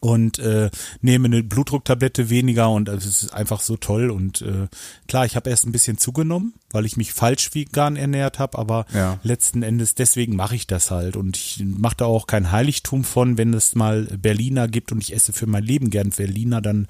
und 0.02 0.40
äh, 0.40 0.68
nehme 1.00 1.26
eine 1.26 1.44
Blutdrucktablette 1.44 2.28
weniger 2.28 2.68
und 2.70 2.88
es 2.88 3.06
ist 3.06 3.32
einfach 3.32 3.60
so 3.60 3.76
toll 3.76 4.10
und 4.10 4.42
äh, 4.42 4.66
klar, 5.06 5.24
ich 5.26 5.36
habe 5.36 5.48
erst 5.48 5.64
ein 5.64 5.70
bisschen 5.70 5.96
zugenommen, 5.96 6.54
weil 6.72 6.86
ich 6.86 6.96
mich 6.96 7.12
falsch 7.12 7.54
vegan 7.54 7.94
ernährt 7.94 8.40
habe, 8.40 8.58
aber 8.58 8.84
Ja. 8.92 9.20
letzten 9.22 9.62
Endes 9.62 9.94
deswegen 9.94 10.34
mache 10.34 10.56
ich 10.56 10.66
das 10.66 10.90
halt 10.90 11.16
und 11.16 11.36
ich 11.36 11.62
mache 11.64 11.96
da 11.98 12.06
auch 12.06 12.26
kein 12.26 12.50
Heiligtum 12.50 13.04
von, 13.04 13.38
wenn 13.38 13.54
es 13.54 13.76
mal 13.76 14.06
Berliner 14.20 14.66
gibt 14.66 14.90
und 14.90 15.00
ich 15.02 15.14
esse 15.14 15.32
für 15.32 15.46
mein 15.46 15.62
Leben 15.62 15.88
gern 15.90 16.10
Berliner, 16.10 16.60
dann 16.60 16.88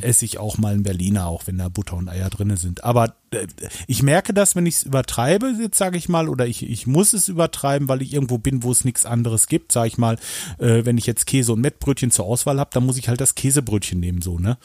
esse 0.00 0.24
ich 0.24 0.38
auch 0.38 0.56
mal 0.56 0.72
einen 0.72 0.84
Berliner, 0.84 1.26
auch 1.26 1.46
wenn 1.46 1.58
da 1.58 1.68
Butter 1.68 1.96
und 1.96 2.08
Eier 2.08 2.30
drinne 2.30 2.56
sind. 2.56 2.82
Aber 2.82 3.14
ich 3.86 4.02
merke 4.02 4.34
das, 4.34 4.56
wenn 4.56 4.66
ich 4.66 4.76
es 4.76 4.82
übertreibe, 4.84 5.54
jetzt 5.60 5.78
sage 5.78 5.98
ich 5.98 6.08
mal, 6.08 6.28
oder 6.28 6.46
ich, 6.46 6.68
ich 6.68 6.86
muss 6.86 7.12
es 7.12 7.28
übertreiben, 7.28 7.88
weil 7.88 8.02
ich 8.02 8.12
irgendwo 8.12 8.38
bin, 8.38 8.62
wo 8.62 8.72
es 8.72 8.84
nichts 8.84 9.06
anderes 9.06 9.46
gibt, 9.46 9.72
sage 9.72 9.88
ich 9.88 9.98
mal, 9.98 10.16
äh, 10.58 10.84
wenn 10.84 10.98
ich 10.98 11.06
jetzt 11.06 11.26
Käse 11.26 11.52
und 11.52 11.60
Mettbrötchen 11.60 12.10
zur 12.10 12.26
Auswahl 12.26 12.58
habe, 12.58 12.70
dann 12.72 12.86
muss 12.86 12.98
ich 12.98 13.08
halt 13.08 13.20
das 13.20 13.34
Käsebrötchen 13.34 14.00
nehmen, 14.00 14.22
so, 14.22 14.38
ne? 14.38 14.58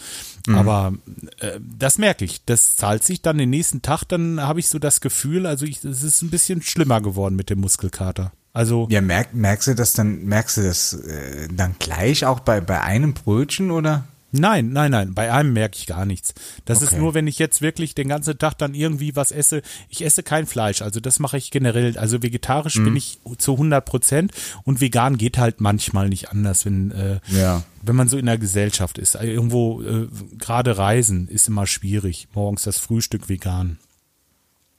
Aber 0.48 0.94
äh, 1.40 1.60
das 1.62 1.98
merke 1.98 2.26
ich, 2.26 2.44
das 2.46 2.76
zahlt 2.76 3.04
sich 3.04 3.22
dann 3.22 3.38
den 3.38 3.50
nächsten 3.50 3.82
Tag, 3.82 4.04
dann 4.06 4.42
habe 4.42 4.60
ich 4.60 4.70
so 4.70 4.80
das 4.80 5.02
Gefühl, 5.02 5.46
also 5.46 5.66
ich, 5.66 5.84
es 5.84 6.04
ist 6.04 6.22
ein 6.22 6.30
bisschen 6.30 6.62
schlimmer 6.62 7.02
geworden 7.02 7.36
mit 7.36 7.50
dem 7.50 7.60
Muskelkater. 7.60 8.32
Also 8.54 8.88
Ja, 8.90 9.02
merk, 9.02 9.34
merkst 9.34 9.68
du 9.68 9.76
das 9.76 9.94
dann, 9.94 10.26
merkst 10.26 10.58
du 10.58 10.64
das 10.64 10.94
äh, 10.94 11.48
dann 11.52 11.76
gleich 11.78 12.26
auch 12.26 12.40
bei, 12.40 12.62
bei 12.62 12.82
einem 12.82 13.14
Brötchen 13.14 13.72
oder? 13.72 14.06
Nein, 14.32 14.70
nein, 14.74 14.92
nein, 14.92 15.14
bei 15.16 15.32
einem 15.34 15.54
merke 15.54 15.76
ich 15.78 15.88
gar 15.88 16.06
nichts. 16.06 16.34
Das 16.66 16.82
ist 16.82 16.90
Okay. 16.94 17.00
nur, 17.02 17.14
wenn 17.16 17.26
ich 17.28 17.40
jetzt 17.40 17.62
wirklich 17.62 17.96
den 17.96 18.08
ganzen 18.10 18.38
Tag 18.38 18.54
dann 18.60 18.76
irgendwie 18.76 19.16
was 19.16 19.32
esse. 19.32 19.62
Ich 19.90 20.06
esse 20.06 20.22
kein 20.22 20.46
Fleisch, 20.46 20.82
also 20.84 21.00
das 21.00 21.18
mache 21.20 21.38
ich 21.38 21.50
generell. 21.50 21.98
Also 21.98 22.22
vegetarisch 22.22 22.76
Mhm. 22.76 22.84
bin 22.86 22.96
ich 22.96 23.20
zu 23.40 23.58
100 23.58 23.84
Prozent 23.86 24.32
und 24.66 24.82
vegan 24.82 25.18
geht 25.18 25.38
halt 25.40 25.62
manchmal 25.62 26.10
nicht 26.10 26.30
anders, 26.30 26.66
wenn, 26.66 26.92
äh, 26.92 27.20
Ja. 27.30 27.64
wenn 27.82 27.96
man 27.96 28.08
so 28.08 28.18
in 28.18 28.28
der 28.28 28.38
Gesellschaft 28.38 28.98
ist. 29.00 29.16
Also 29.16 29.32
Irgendwo, 29.32 29.82
äh, 29.82 30.08
gerade 30.38 30.78
reisen 30.78 31.28
ist 31.28 31.48
immer 31.48 31.66
schwierig. 31.66 32.28
Morgens 32.34 32.64
das 32.64 32.78
Frühstück 32.78 33.30
vegan. 33.30 33.78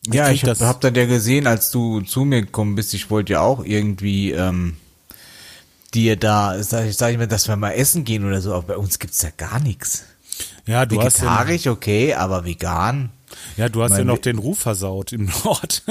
Ja, 0.07 0.27
krieg 0.27 0.37
ich 0.37 0.43
hab, 0.45 0.49
das- 0.51 0.61
hab 0.63 0.81
dann 0.81 0.95
ja 0.95 1.07
gesehen, 1.07 1.47
als 1.47 1.71
du 1.71 2.01
zu 2.01 2.25
mir 2.25 2.41
gekommen 2.43 2.75
bist, 2.75 2.95
ich 2.95 3.11
wollte 3.11 3.35
ja 3.35 3.41
auch 3.41 3.65
irgendwie 3.65 4.31
ähm, 4.33 4.77
dir 5.90 6.16
da, 6.16 6.62
sag 6.62 6.87
ich, 6.87 6.96
sag 6.96 7.12
ich 7.12 7.18
mal, 7.18 7.26
dass 7.26 7.48
wir 7.48 7.57
mal 7.57 7.72
essen 7.72 8.05
gehen 8.05 8.24
oder 8.26 8.40
so, 8.40 8.55
aber 8.55 8.68
bei 8.68 8.76
uns 8.76 8.98
gibt's 8.98 9.22
ja 9.22 9.31
gar 9.37 9.61
nichts. 9.61 10.05
Ja, 10.66 10.87
du 10.87 11.00
hast 11.03 11.18
ja, 11.18 11.24
Vegetarisch, 11.24 11.66
okay, 11.66 12.14
aber 12.14 12.44
vegan. 12.44 13.11
Ja, 13.57 13.68
du 13.68 13.83
hast 13.83 13.96
ja 13.96 14.05
noch 14.05 14.18
den 14.18 14.38
Ruf 14.38 14.59
versaut 14.59 15.12
im 15.12 15.31
Nord. 15.44 15.83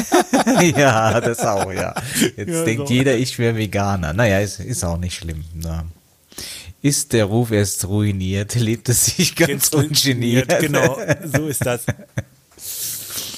ja, 0.76 1.20
das 1.20 1.40
auch, 1.40 1.72
ja. 1.72 1.94
Jetzt 2.36 2.50
Ja, 2.50 2.64
denkt 2.64 2.88
so. 2.88 2.94
jeder, 2.94 3.16
ich 3.16 3.38
wäre 3.38 3.56
Veganer. 3.56 4.12
Naja, 4.12 4.40
ist, 4.40 4.60
ist 4.60 4.84
auch 4.84 4.96
nicht 4.98 5.14
schlimm. 5.14 5.44
Na. 5.54 5.84
Ist 6.82 7.12
der 7.12 7.24
Ruf 7.24 7.50
erst 7.50 7.86
ruiniert, 7.86 8.54
lebt 8.56 8.88
es 8.88 9.06
sich 9.06 9.34
ganz 9.34 9.68
ungeniert. 9.72 10.58
Genau, 10.60 10.98
so 11.24 11.46
ist 11.46 11.64
das. 11.64 11.84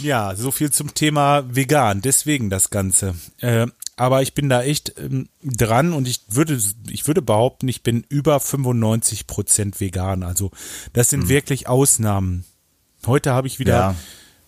Ja, 0.01 0.35
so 0.37 0.51
viel 0.51 0.71
zum 0.71 0.95
Thema 0.95 1.45
vegan, 1.55 2.01
deswegen 2.03 2.51
das 2.51 2.71
Ganze. 2.71 3.15
Äh, 3.41 3.67
aber 3.97 4.21
ich 4.23 4.35
bin 4.35 4.49
da 4.49 4.63
echt 4.63 4.95
ähm, 4.99 5.29
dran 5.43 5.93
und 5.93 6.07
ich 6.07 6.21
würde, 6.29 6.61
ich 6.91 7.07
würde 7.07 7.23
behaupten, 7.23 7.67
ich 7.69 7.83
bin 7.83 8.05
über 8.09 8.39
95 8.41 9.27
Prozent 9.27 9.81
vegan. 9.81 10.23
Also 10.23 10.51
das 10.93 11.09
sind 11.09 11.29
wirklich 11.29 11.67
Ausnahmen. 11.67 12.45
Heute 13.07 13.33
habe 13.33 13.47
ich 13.47 13.59
wieder 13.59 13.75
Ja. 13.75 13.95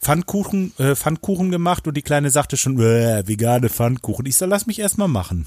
Pfannkuchen, 0.00 0.72
äh, 0.78 0.94
Pfannkuchen 0.94 1.50
gemacht 1.50 1.86
und 1.88 1.96
die 1.96 2.02
Kleine 2.02 2.30
sagte 2.30 2.56
schon, 2.56 2.78
vegane 2.78 3.68
Pfannkuchen. 3.68 4.26
Ich 4.26 4.36
soll, 4.36 4.48
lass 4.48 4.66
mich 4.66 4.78
erstmal 4.78 5.08
machen. 5.08 5.46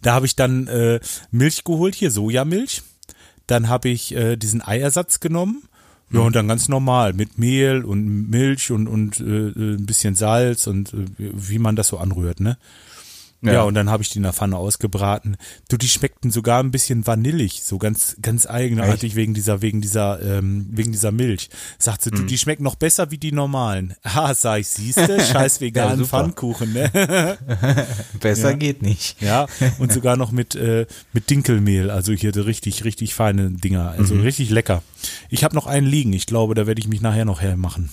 Da 0.00 0.14
habe 0.14 0.26
ich 0.26 0.36
dann 0.36 0.68
äh, 0.68 1.00
Milch 1.30 1.64
geholt, 1.64 1.94
hier 1.94 2.10
Sojamilch. 2.10 2.82
Dann 3.46 3.68
habe 3.68 3.88
ich 3.88 4.14
äh, 4.14 4.36
diesen 4.36 4.62
Eiersatz 4.62 5.20
genommen. 5.20 5.65
Ja, 6.12 6.20
und 6.20 6.36
dann 6.36 6.46
ganz 6.46 6.68
normal 6.68 7.12
mit 7.14 7.38
Mehl 7.38 7.84
und 7.84 8.30
Milch 8.30 8.70
und, 8.70 8.86
und 8.86 9.18
äh, 9.20 9.48
äh, 9.48 9.74
ein 9.74 9.86
bisschen 9.86 10.14
Salz 10.14 10.66
und 10.66 10.94
äh, 10.94 11.04
wie 11.18 11.58
man 11.58 11.74
das 11.74 11.88
so 11.88 11.98
anrührt, 11.98 12.40
ne? 12.40 12.58
Ja, 13.46 13.52
Ja. 13.54 13.62
und 13.62 13.74
dann 13.74 13.90
habe 13.90 14.02
ich 14.02 14.10
die 14.10 14.18
in 14.18 14.22
der 14.24 14.32
Pfanne 14.32 14.56
ausgebraten. 14.56 15.36
Du, 15.68 15.76
die 15.76 15.88
schmeckten 15.88 16.30
sogar 16.30 16.62
ein 16.62 16.70
bisschen 16.70 17.06
vanillig, 17.06 17.62
so 17.62 17.78
ganz, 17.78 18.16
ganz 18.22 18.46
eigenartig 18.46 19.16
wegen 19.16 19.34
dieser, 19.34 19.62
wegen 19.62 19.80
dieser, 19.80 20.20
ähm, 20.22 20.66
wegen 20.70 20.92
dieser 20.92 21.12
Milch. 21.12 21.48
Sagt 21.78 22.02
sie, 22.02 22.10
du, 22.10 22.18
Hm. 22.18 22.26
die 22.26 22.38
schmecken 22.38 22.62
noch 22.64 22.74
besser 22.76 23.10
wie 23.10 23.18
die 23.18 23.32
normalen. 23.32 23.94
Ah, 24.02 24.34
sag 24.34 24.60
ich, 24.60 24.68
siehste, 24.68 25.20
scheiß 25.24 25.60
veganen 25.60 25.98
super. 25.98 26.08
Pfannkuchen, 26.20 26.72
ne? 26.72 26.90
Besser 28.20 28.50
Ja. 28.50 28.56
geht 28.56 28.82
nicht. 28.82 29.20
Ja, 29.22 29.46
und 29.78 29.92
sogar 29.92 30.16
noch 30.16 30.32
mit, 30.32 30.54
äh, 30.54 30.86
mit 31.12 31.30
Dinkelmehl. 31.30 31.90
Also 31.90 32.12
hier 32.12 32.34
richtig, 32.36 32.84
richtig 32.84 33.14
feine 33.14 33.50
Dinger. 33.50 33.90
Also 33.96 34.14
richtig 34.16 34.50
lecker. 34.50 34.82
Ich 35.28 35.44
habe 35.44 35.54
noch 35.54 35.66
einen 35.66 35.86
liegen. 35.86 36.12
Ich 36.12 36.26
glaube, 36.26 36.54
da 36.54 36.66
werde 36.66 36.80
ich 36.80 36.88
mich 36.88 37.00
nachher 37.00 37.24
noch 37.24 37.40
hermachen. 37.40 37.90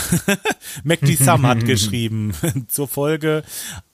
Macdi 0.84 1.16
Sam 1.16 1.46
hat 1.46 1.64
geschrieben 1.64 2.32
zur 2.68 2.88
Folge 2.88 3.42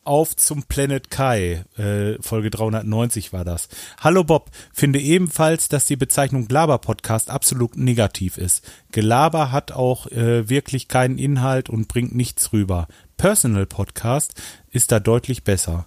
auf 0.04 0.34
zum 0.36 0.62
Planet 0.62 1.10
Kai, 1.10 1.64
äh, 1.76 2.14
Folge 2.22 2.48
390 2.50 3.32
war 3.32 3.44
das. 3.44 3.68
Hallo 4.00 4.24
Bob, 4.24 4.50
finde 4.72 5.00
ebenfalls, 5.00 5.68
dass 5.68 5.84
die 5.84 5.96
Bezeichnung 5.96 6.48
Gelaber-Podcast 6.48 7.30
absolut 7.30 7.76
negativ 7.76 8.38
ist. 8.38 8.66
Gelaber 8.90 9.52
hat 9.52 9.72
auch 9.72 10.06
äh, 10.06 10.48
wirklich 10.48 10.88
keinen 10.88 11.18
Inhalt 11.18 11.68
und 11.68 11.88
bringt 11.88 12.14
nichts 12.14 12.54
rüber. 12.54 12.88
Personal 13.18 13.66
Podcast 13.66 14.40
ist 14.70 14.92
da 14.92 15.00
deutlich 15.00 15.44
besser, 15.44 15.86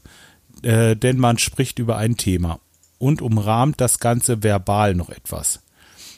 äh, 0.62 0.96
denn 0.96 1.18
man 1.18 1.40
spricht 1.40 1.80
über 1.80 1.98
ein 1.98 2.16
Thema 2.16 2.60
und 3.00 3.24
umrahmt 3.24 3.82
das 3.82 4.00
Ganze 4.00 4.44
verbal 4.44 4.94
noch 4.94 5.10
etwas. 5.10 5.61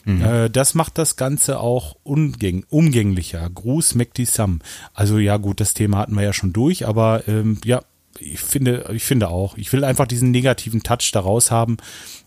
Äh, 0.06 0.50
das 0.50 0.74
macht 0.74 0.98
das 0.98 1.16
Ganze 1.16 1.60
auch 1.60 1.96
umgäng 2.02 2.64
umgänglicher. 2.68 3.48
Gruß 3.48 3.94
Mekti 3.94 4.24
Sam. 4.24 4.60
Also 4.92 5.18
ja 5.18 5.36
gut, 5.38 5.60
das 5.60 5.74
Thema 5.74 5.98
hatten 5.98 6.14
wir 6.14 6.22
ja 6.22 6.32
schon 6.32 6.52
durch, 6.52 6.86
aber 6.86 7.26
ähm, 7.26 7.58
ja, 7.64 7.82
ich 8.18 8.40
finde, 8.40 8.90
ich 8.92 9.04
finde 9.04 9.28
auch, 9.28 9.56
ich 9.56 9.72
will 9.72 9.84
einfach 9.84 10.06
diesen 10.06 10.30
negativen 10.30 10.82
Touch 10.82 11.10
daraus 11.12 11.50
haben 11.50 11.78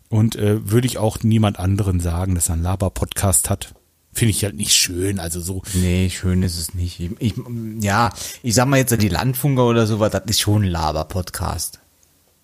und 0.10 0.36
äh, 0.36 0.70
würde 0.70 0.88
ich 0.88 0.98
auch 0.98 1.24
niemand 1.24 1.60
anderen 1.60 2.00
sagen, 2.00 2.36
dass 2.36 2.50
er 2.50 2.54
einen 2.54 2.64
Laber-Podcast 2.64 3.50
hat. 3.50 3.74
Finde 4.14 4.32
ich 4.32 4.44
halt 4.44 4.56
nicht 4.56 4.74
schön, 4.74 5.20
also 5.20 5.40
so. 5.40 5.62
Nee, 5.76 6.10
schön 6.10 6.42
ist 6.42 6.58
es 6.58 6.74
nicht. 6.74 7.00
Ich, 7.00 7.12
ich, 7.20 7.34
ja, 7.80 8.12
ich 8.42 8.56
sag 8.56 8.68
mal 8.68 8.78
jetzt 8.78 9.00
die 9.00 9.10
Landfunker 9.10 9.66
oder 9.66 9.86
sowas, 9.86 10.12
das 10.12 10.24
ist 10.26 10.40
schon 10.40 10.64
ein 10.64 10.70
Laber-Podcast. 10.70 11.80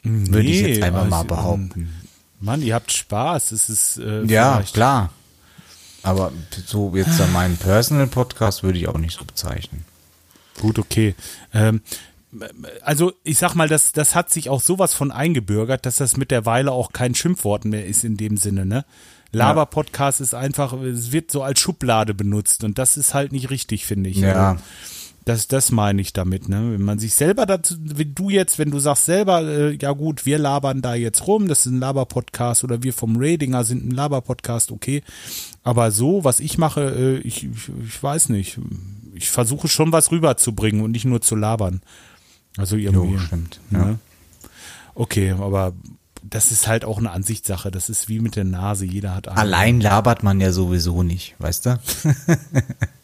Würde 0.04 0.48
ich 0.48 0.62
jetzt 0.62 0.84
einfach 0.84 1.08
mal 1.08 1.24
behaupten. 1.24 1.90
Mann, 2.40 2.62
ihr 2.62 2.76
habt 2.76 2.92
Spaß. 2.92 3.54
Es 3.54 3.70
ist 3.70 3.98
äh, 3.98 4.24
Ja, 4.26 4.62
klar. 4.62 5.12
Aber 6.04 6.32
so 6.66 6.92
jetzt 6.96 7.20
meinen 7.32 7.58
Personal-Podcast 7.58 8.64
würde 8.64 8.78
ich 8.78 8.88
auch 8.88 8.98
nicht 8.98 9.18
so 9.18 9.26
bezeichnen. 9.26 9.86
Gut, 10.60 10.78
okay. 10.78 11.16
Ähm, 11.54 11.82
also 12.82 13.14
ich 13.24 13.38
sag 13.38 13.56
mal, 13.56 13.68
das, 13.68 13.92
das 13.92 14.16
hat 14.16 14.30
sich 14.30 14.50
auch 14.50 14.62
sowas 14.62 14.94
von 14.94 15.12
eingebürgert, 15.12 15.86
dass 15.86 15.98
das 15.98 16.18
mit 16.18 16.32
der 16.32 16.46
Weile 16.46 16.72
auch 16.72 16.92
kein 16.92 17.16
Schimpfwort 17.16 17.66
mehr 17.66 17.86
ist 17.86 18.04
in 18.04 18.18
dem 18.18 18.38
Sinne, 18.38 18.66
ne? 18.66 18.86
Laber-Podcast 19.32 20.22
ist 20.22 20.36
einfach, 20.36 20.74
es 20.74 21.12
wird 21.12 21.32
so 21.32 21.42
als 21.42 21.60
Schublade 21.60 22.14
benutzt 22.14 22.64
und 22.64 22.78
das 22.78 22.98
ist 22.98 23.16
halt 23.16 23.32
nicht 23.32 23.50
richtig, 23.50 23.86
finde 23.86 24.12
ich. 24.12 24.18
Ja. 24.18 24.52
Also, 24.52 24.64
Das, 25.26 25.48
das 25.48 25.72
meine 25.72 26.02
ich 26.02 26.12
damit, 26.12 26.50
ne? 26.50 26.74
Wenn 26.74 26.82
man 26.82 27.00
sich 27.00 27.14
selber 27.14 27.46
dazu, 27.46 27.76
wenn 27.80 28.14
du 28.14 28.30
jetzt, 28.30 28.60
wenn 28.60 28.72
du 28.72 28.80
sagst 28.80 29.06
selber, 29.06 29.42
äh, 29.42 29.78
ja 29.82 29.94
gut, 29.94 30.26
wir 30.26 30.38
labern 30.38 30.82
da 30.82 30.96
jetzt 30.96 31.28
rum, 31.28 31.48
das 31.48 31.66
ist 31.66 31.72
ein 31.72 31.80
Laber-Podcast 31.80 32.64
oder 32.64 32.84
wir 32.84 32.94
vom 32.94 33.16
Radinger 33.18 33.64
sind 33.64 33.86
ein 33.86 33.92
Laber-Podcast, 33.92 34.72
okay. 34.72 35.02
Aber 35.64 35.92
so, 35.92 36.26
was 36.26 36.42
ich 36.42 36.58
mache, 36.58 36.82
äh, 36.82 37.18
ich, 37.20 37.46
ich, 37.46 37.72
ich 37.88 38.04
weiß 38.04 38.30
nicht. 38.30 38.60
Ich 39.14 39.30
versuche 39.30 39.68
schon 39.68 39.92
was 39.92 40.12
rüberzubringen 40.12 40.84
und 40.84 40.92
nicht 40.92 41.06
nur 41.06 41.22
zu 41.22 41.36
labern. 41.36 41.82
Also 42.58 42.76
irgendwie. 42.76 43.14
Jo, 43.14 43.20
stimmt, 43.20 43.60
Ne? 43.70 44.00
Okay, 44.96 45.32
aber 45.32 45.74
das 46.22 46.52
ist 46.52 46.68
halt 46.68 46.86
auch 46.86 46.98
eine 46.98 47.12
Ansichtssache. 47.12 47.72
Das 47.72 47.90
ist 47.90 48.10
wie 48.10 48.20
mit 48.20 48.36
der 48.36 48.44
Nase. 48.44 48.86
Jeder 48.86 49.16
hat 49.16 49.28
eine. 49.28 49.38
Allein 49.38 49.82
labert 49.82 50.24
man 50.24 50.40
ja 50.42 50.52
sowieso 50.52 51.04
nicht, 51.04 51.36
weißt 51.40 51.66
du? 51.66 51.80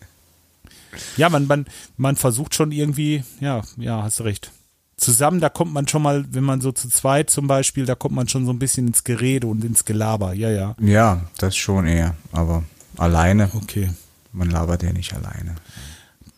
Ja, 1.17 1.29
man, 1.29 1.47
man, 1.47 1.65
man 1.97 2.15
versucht 2.15 2.55
schon 2.55 2.71
irgendwie, 2.71 3.23
ja, 3.39 3.61
ja, 3.77 4.03
hast 4.03 4.19
du 4.19 4.23
recht. 4.23 4.51
Zusammen, 4.97 5.39
da 5.39 5.47
kommt 5.49 5.73
man 5.73 5.87
schon 5.87 6.01
mal, 6.01 6.25
wenn 6.31 6.43
man 6.43 6.59
so 6.59 6.71
zu 6.73 6.89
zweit 6.89 7.29
zum 7.29 7.47
Beispiel, 7.47 7.85
da 7.85 7.95
kommt 7.95 8.15
man 8.15 8.27
schon 8.27 8.45
so 8.45 8.51
ein 8.51 8.59
bisschen 8.59 8.87
ins 8.87 9.03
Gerede 9.05 9.47
und 9.47 9.63
ins 9.63 9.85
Gelaber. 9.85 10.33
Ja, 10.33 10.49
ja. 10.49 10.75
Ja, 10.81 11.21
das 11.37 11.55
schon 11.55 11.87
eher. 11.87 12.15
Aber 12.33 12.63
alleine, 12.97 13.49
Okay. 13.55 13.89
man 14.33 14.49
labert 14.49 14.83
ja 14.83 14.91
nicht 14.91 15.13
alleine. 15.13 15.55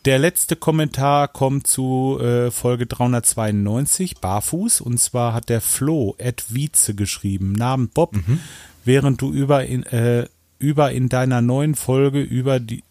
Der 0.05 0.19
letzte 0.19 0.55
Kommentar 0.55 1.27
kommt 1.27 1.67
zu 1.67 2.19
äh, 2.19 2.49
Folge 2.51 2.85
392, 2.87 4.17
Barfuß. 4.19 4.81
Und 4.81 4.99
zwar 4.99 5.33
hat 5.33 5.49
der 5.49 5.61
Flo 5.61 6.15
Ed 6.17 6.45
Wietze 6.49 6.95
geschrieben. 6.95 7.53
Namen 7.53 7.89
Bob, 7.89 8.15
während 8.83 9.21
du 9.21 9.31
über 9.31 9.65
in, 9.65 9.83
äh, 9.83 10.27
über 10.61 10.91
in 10.91 11.09
deiner 11.09 11.41
neuen 11.41 11.75
Folge 11.75 12.21
über 12.21 12.59
die, 12.59 12.83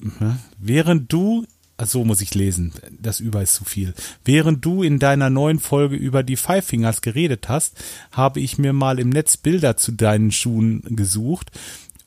während 0.59 1.12
du, 1.12 1.46
ach 1.76 1.87
so 1.87 2.04
muss 2.04 2.20
ich 2.20 2.35
lesen, 2.35 2.72
das 3.00 3.20
über 3.20 3.42
ist 3.42 3.54
zu 3.54 3.64
viel. 3.64 3.94
Während 4.24 4.64
du 4.64 4.83
in 4.83 4.98
deiner 4.98 5.30
neuen 5.30 5.61
Folge 5.61 5.96
über 5.96 6.22
die 6.22 6.37
Five 6.37 6.66
Fingers 6.66 7.00
geredet 7.00 7.48
hast, 7.48 7.83
habe 8.12 8.40
ich 8.40 8.59
mir 8.59 8.72
mal 8.72 8.98
im 8.98 9.09
Netz 9.09 9.37
Bilder 9.37 9.76
zu 9.76 9.92
deinen 9.92 10.33
Schuhen 10.33 10.83
gesucht 10.90 11.52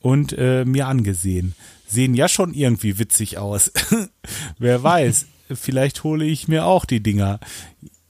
und 0.00 0.34
äh, 0.36 0.64
mir 0.64 0.86
angesehen. 0.86 1.54
Sehen 1.86 2.14
ja 2.14 2.28
schon 2.28 2.52
irgendwie 2.52 2.98
witzig 2.98 3.38
aus. 3.38 3.72
Wer 4.58 4.82
weiß, 4.82 5.26
vielleicht 5.52 6.04
hole 6.04 6.24
ich 6.24 6.46
mir 6.46 6.66
auch 6.66 6.84
die 6.84 7.02
Dinger. 7.02 7.40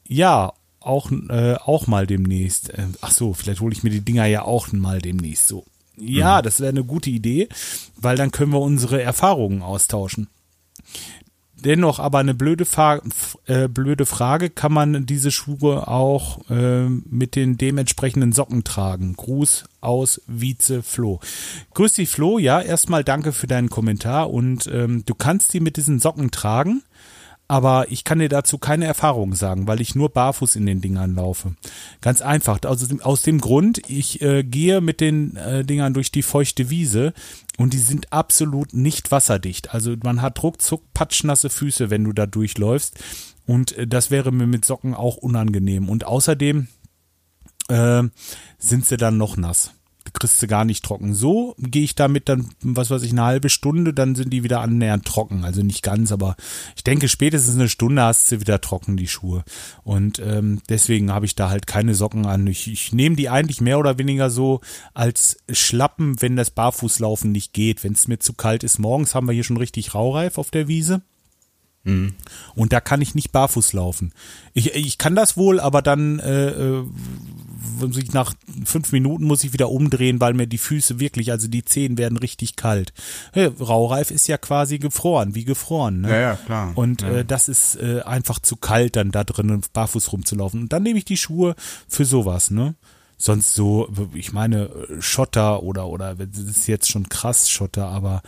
Ja, 0.08 0.52
auch, 0.80 1.10
äh, 1.10 1.54
auch 1.54 1.86
mal 1.86 2.06
demnächst. 2.06 2.70
Äh, 2.70 2.88
ach 3.00 3.12
so, 3.12 3.32
vielleicht 3.32 3.60
hole 3.60 3.72
ich 3.72 3.82
mir 3.82 3.90
die 3.90 4.04
Dinger 4.04 4.26
ja 4.26 4.42
auch 4.42 4.72
mal 4.72 5.00
demnächst. 5.00 5.48
So. 5.48 5.64
Ja, 5.96 6.42
das 6.42 6.60
wäre 6.60 6.70
eine 6.70 6.84
gute 6.84 7.10
Idee, 7.10 7.48
weil 7.96 8.16
dann 8.16 8.30
können 8.30 8.52
wir 8.52 8.60
unsere 8.60 9.00
Erfahrungen 9.00 9.62
austauschen. 9.62 10.28
Dennoch 11.64 11.98
aber 11.98 12.18
eine 12.18 12.34
blöde, 12.34 12.66
Fa 12.66 13.00
äh, 13.46 13.68
blöde 13.68 14.04
Frage, 14.04 14.50
kann 14.50 14.72
man 14.72 15.06
diese 15.06 15.30
Schuhe 15.30 15.88
auch 15.88 16.50
äh, 16.50 16.88
mit 16.88 17.36
den 17.36 17.56
dementsprechenden 17.56 18.32
Socken 18.32 18.64
tragen? 18.64 19.14
Gruß 19.16 19.64
aus 19.80 20.20
Vize 20.26 20.82
Flo. 20.82 21.20
Grüß 21.72 21.94
dich 21.94 22.10
Flo, 22.10 22.38
ja, 22.38 22.60
erstmal 22.60 23.02
danke 23.02 23.32
für 23.32 23.46
deinen 23.46 23.70
Kommentar 23.70 24.30
und 24.30 24.66
ähm, 24.66 25.04
du 25.06 25.14
kannst 25.14 25.54
die 25.54 25.60
mit 25.60 25.78
diesen 25.78 26.00
Socken 26.00 26.30
tragen, 26.30 26.82
aber 27.54 27.92
ich 27.92 28.02
kann 28.02 28.18
dir 28.18 28.28
dazu 28.28 28.58
keine 28.58 28.84
Erfahrung 28.84 29.36
sagen, 29.36 29.68
weil 29.68 29.80
ich 29.80 29.94
nur 29.94 30.08
barfuß 30.08 30.56
in 30.56 30.66
den 30.66 30.80
Dingern 30.80 31.14
laufe. 31.14 31.54
Ganz 32.00 32.20
einfach, 32.20 32.58
aus, 32.64 32.88
dem- 32.88 33.00
aus 33.00 33.22
dem 33.22 33.40
Grund, 33.40 33.80
ich 33.88 34.20
äh, 34.22 34.42
gehe 34.42 34.80
mit 34.80 35.00
den 35.00 35.36
äh, 35.36 35.64
Dingern 35.64 35.94
durch 35.94 36.10
die 36.10 36.22
feuchte 36.22 36.68
Wiese 36.68 37.12
und 37.56 37.72
die 37.72 37.78
sind 37.78 38.12
absolut 38.12 38.74
nicht 38.74 39.12
wasserdicht. 39.12 39.72
Also 39.72 39.94
man 40.02 40.20
hat 40.20 40.42
ruckzuck 40.42 40.82
patschnasse 40.94 41.48
Füße, 41.48 41.90
wenn 41.90 42.02
du 42.02 42.12
da 42.12 42.26
durchläufst 42.26 42.98
und 43.46 43.70
äh, 43.78 43.86
das 43.86 44.10
wäre 44.10 44.32
mir 44.32 44.48
mit 44.48 44.64
Socken 44.64 44.92
auch 44.92 45.16
unangenehm. 45.16 45.88
Und 45.88 46.06
außerdem 46.06 46.66
äh, 47.68 48.02
sind 48.58 48.84
sie 48.84 48.96
dann 48.96 49.16
noch 49.16 49.36
nass. 49.36 49.70
Kriegst 50.14 50.40
du 50.42 50.46
gar 50.46 50.64
nicht 50.64 50.84
trocken. 50.84 51.14
So 51.14 51.54
gehe 51.58 51.82
ich 51.82 51.94
damit 51.94 52.28
dann, 52.28 52.48
was 52.62 52.90
weiß 52.90 53.02
ich, 53.02 53.12
eine 53.12 53.24
halbe 53.24 53.50
Stunde, 53.50 53.92
dann 53.92 54.14
sind 54.14 54.30
die 54.32 54.44
wieder 54.44 54.60
annähernd 54.60 55.04
trocken. 55.04 55.44
Also 55.44 55.62
nicht 55.62 55.82
ganz, 55.82 56.12
aber 56.12 56.36
ich 56.76 56.84
denke, 56.84 57.08
spätestens 57.08 57.56
eine 57.56 57.68
Stunde 57.68 58.02
hast 58.02 58.30
du 58.32 58.40
wieder 58.40 58.60
trocken, 58.60 58.96
die 58.96 59.08
Schuhe. 59.08 59.44
Und 59.82 60.18
ähm, 60.20 60.60
deswegen 60.68 61.12
habe 61.12 61.26
ich 61.26 61.34
da 61.34 61.50
halt 61.50 61.66
keine 61.66 61.94
Socken 61.94 62.26
an. 62.26 62.46
Ich, 62.46 62.70
ich 62.70 62.92
nehme 62.92 63.16
die 63.16 63.28
eigentlich 63.28 63.60
mehr 63.60 63.78
oder 63.78 63.98
weniger 63.98 64.30
so 64.30 64.60
als 64.94 65.36
Schlappen, 65.50 66.22
wenn 66.22 66.36
das 66.36 66.50
Barfußlaufen 66.50 67.32
nicht 67.32 67.52
geht. 67.52 67.84
Wenn 67.84 67.92
es 67.92 68.08
mir 68.08 68.18
zu 68.18 68.32
kalt 68.32 68.64
ist, 68.64 68.78
morgens 68.78 69.14
haben 69.14 69.26
wir 69.26 69.34
hier 69.34 69.44
schon 69.44 69.56
richtig 69.56 69.94
Raureif 69.94 70.38
auf 70.38 70.50
der 70.50 70.68
Wiese. 70.68 71.02
Mhm. 71.84 72.14
Und 72.54 72.72
da 72.72 72.80
kann 72.80 73.02
ich 73.02 73.14
nicht 73.14 73.30
barfuß 73.30 73.74
laufen. 73.74 74.12
Ich, 74.54 74.74
ich 74.74 74.98
kann 74.98 75.14
das 75.14 75.36
wohl, 75.36 75.60
aber 75.60 75.82
dann 75.82 76.18
äh, 76.18 76.48
äh, 76.48 76.84
nach 78.12 78.34
fünf 78.64 78.92
Minuten 78.92 79.24
muss 79.24 79.44
ich 79.44 79.52
wieder 79.52 79.70
umdrehen, 79.70 80.20
weil 80.20 80.34
mir 80.34 80.46
die 80.46 80.58
Füße 80.58 81.00
wirklich, 81.00 81.30
also 81.30 81.48
die 81.48 81.64
Zehen 81.64 81.98
werden 81.98 82.18
richtig 82.18 82.56
kalt. 82.56 82.92
Hey, 83.32 83.46
Raureif 83.46 84.10
ist 84.10 84.28
ja 84.28 84.38
quasi 84.38 84.78
gefroren, 84.78 85.34
wie 85.34 85.44
gefroren. 85.44 86.02
Ne? 86.02 86.10
Ja, 86.10 86.20
ja, 86.20 86.36
klar. 86.36 86.72
Und 86.74 87.02
ja. 87.02 87.10
Äh, 87.10 87.24
das 87.24 87.48
ist 87.48 87.76
äh, 87.76 88.02
einfach 88.02 88.38
zu 88.38 88.56
kalt, 88.56 88.96
dann 88.96 89.10
da 89.10 89.24
drinnen 89.24 89.62
barfuß 89.72 90.12
rumzulaufen. 90.12 90.62
Und 90.62 90.72
dann 90.72 90.82
nehme 90.82 90.98
ich 90.98 91.04
die 91.04 91.16
Schuhe 91.16 91.54
für 91.88 92.04
sowas, 92.04 92.50
ne? 92.50 92.74
Sonst 93.16 93.54
so, 93.54 93.88
ich 94.12 94.32
meine, 94.32 94.70
Schotter 94.98 95.62
oder, 95.62 95.86
oder, 95.86 96.16
das 96.16 96.36
ist 96.36 96.66
jetzt 96.66 96.90
schon 96.90 97.08
krass 97.08 97.48
Schotter, 97.48 97.86
aber 97.86 98.22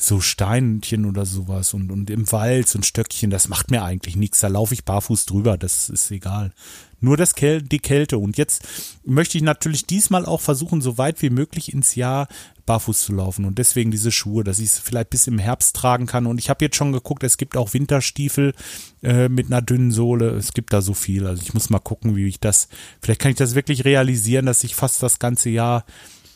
so 0.00 0.20
Steinchen 0.20 1.04
oder 1.04 1.26
sowas 1.26 1.74
und, 1.74 1.92
und 1.92 2.08
im 2.08 2.30
Wald 2.32 2.68
so 2.68 2.78
ein 2.78 2.82
Stöckchen, 2.82 3.28
das 3.30 3.48
macht 3.48 3.70
mir 3.70 3.84
eigentlich 3.84 4.16
nichts. 4.16 4.40
Da 4.40 4.48
laufe 4.48 4.72
ich 4.72 4.84
barfuß 4.84 5.26
drüber, 5.26 5.58
das 5.58 5.90
ist 5.90 6.10
egal. 6.10 6.52
Nur 7.00 7.16
das 7.16 7.34
Käl 7.34 7.62
die 7.62 7.78
Kälte. 7.78 8.18
Und 8.18 8.36
jetzt 8.36 8.66
möchte 9.04 9.38
ich 9.38 9.44
natürlich 9.44 9.86
diesmal 9.86 10.26
auch 10.26 10.40
versuchen, 10.40 10.80
so 10.80 10.98
weit 10.98 11.22
wie 11.22 11.30
möglich 11.30 11.72
ins 11.72 11.94
Jahr 11.94 12.28
barfuß 12.66 13.00
zu 13.02 13.12
laufen. 13.12 13.44
Und 13.44 13.58
deswegen 13.58 13.90
diese 13.90 14.12
Schuhe, 14.12 14.44
dass 14.44 14.58
ich 14.58 14.66
es 14.66 14.78
vielleicht 14.78 15.10
bis 15.10 15.26
im 15.26 15.38
Herbst 15.38 15.74
tragen 15.74 16.06
kann. 16.06 16.26
Und 16.26 16.38
ich 16.38 16.50
habe 16.50 16.64
jetzt 16.64 16.76
schon 16.76 16.92
geguckt, 16.92 17.24
es 17.24 17.36
gibt 17.36 17.56
auch 17.56 17.74
Winterstiefel 17.74 18.54
äh, 19.02 19.28
mit 19.28 19.46
einer 19.46 19.62
dünnen 19.62 19.90
Sohle. 19.90 20.30
Es 20.30 20.52
gibt 20.52 20.72
da 20.72 20.82
so 20.82 20.94
viel. 20.94 21.26
Also 21.26 21.42
ich 21.42 21.54
muss 21.54 21.70
mal 21.70 21.78
gucken, 21.78 22.16
wie 22.16 22.28
ich 22.28 22.38
das, 22.38 22.68
vielleicht 23.00 23.20
kann 23.20 23.32
ich 23.32 23.38
das 23.38 23.54
wirklich 23.54 23.84
realisieren, 23.84 24.46
dass 24.46 24.62
ich 24.62 24.74
fast 24.74 25.02
das 25.02 25.18
ganze 25.18 25.50
Jahr 25.50 25.84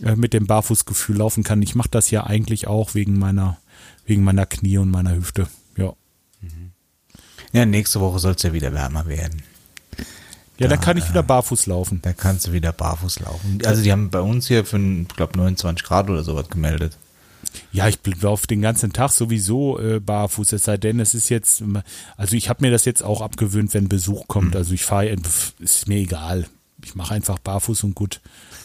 äh, 0.02 0.16
mit 0.16 0.32
dem 0.32 0.46
Barfußgefühl 0.46 1.18
laufen 1.18 1.44
kann. 1.44 1.62
Ich 1.62 1.74
mache 1.74 1.90
das 1.90 2.10
ja 2.10 2.24
eigentlich 2.24 2.66
auch 2.66 2.94
wegen 2.94 3.18
meiner, 3.18 3.58
wegen 4.06 4.24
meiner 4.24 4.46
Knie 4.46 4.78
und 4.78 4.90
meiner 4.90 5.14
Hüfte. 5.14 5.46
Ja. 5.76 5.94
Ja, 7.52 7.64
nächste 7.64 8.00
Woche 8.00 8.18
soll 8.18 8.34
es 8.34 8.42
ja 8.42 8.52
wieder 8.52 8.72
wärmer 8.72 9.06
werden. 9.06 9.42
Ja, 10.58 10.68
dann 10.68 10.80
kann 10.80 10.96
ich 10.96 11.08
wieder 11.08 11.22
barfuß 11.22 11.66
laufen. 11.66 12.00
Da 12.02 12.12
kannst 12.12 12.46
du 12.46 12.52
wieder 12.52 12.72
barfuß 12.72 13.20
laufen. 13.20 13.58
Also 13.64 13.82
die 13.82 13.90
haben 13.90 14.10
bei 14.10 14.20
uns 14.20 14.46
hier 14.46 14.64
für, 14.64 14.78
ich 14.78 15.08
glaube, 15.08 15.36
29 15.36 15.84
Grad 15.84 16.08
oder 16.08 16.22
sowas 16.22 16.48
gemeldet. 16.48 16.96
Ja, 17.72 17.88
ich 17.88 17.98
laufe 18.20 18.46
den 18.46 18.62
ganzen 18.62 18.92
Tag 18.92 19.10
sowieso 19.10 19.78
äh, 19.78 20.00
barfuß, 20.00 20.52
es 20.52 20.64
sei 20.64 20.76
denn, 20.76 20.98
es 20.98 21.14
ist 21.14 21.28
jetzt, 21.28 21.62
also 22.16 22.36
ich 22.36 22.48
habe 22.48 22.64
mir 22.64 22.70
das 22.70 22.84
jetzt 22.84 23.02
auch 23.02 23.20
abgewöhnt, 23.20 23.74
wenn 23.74 23.88
Besuch 23.88 24.26
kommt. 24.26 24.52
Mhm. 24.52 24.56
Also 24.56 24.74
ich 24.74 24.84
fahre, 24.84 25.16
ist 25.58 25.88
mir 25.88 25.98
egal. 25.98 26.46
Ich 26.84 26.94
mache 26.94 27.14
einfach 27.14 27.38
barfuß 27.38 27.84
und 27.84 27.94
gut. 27.94 28.20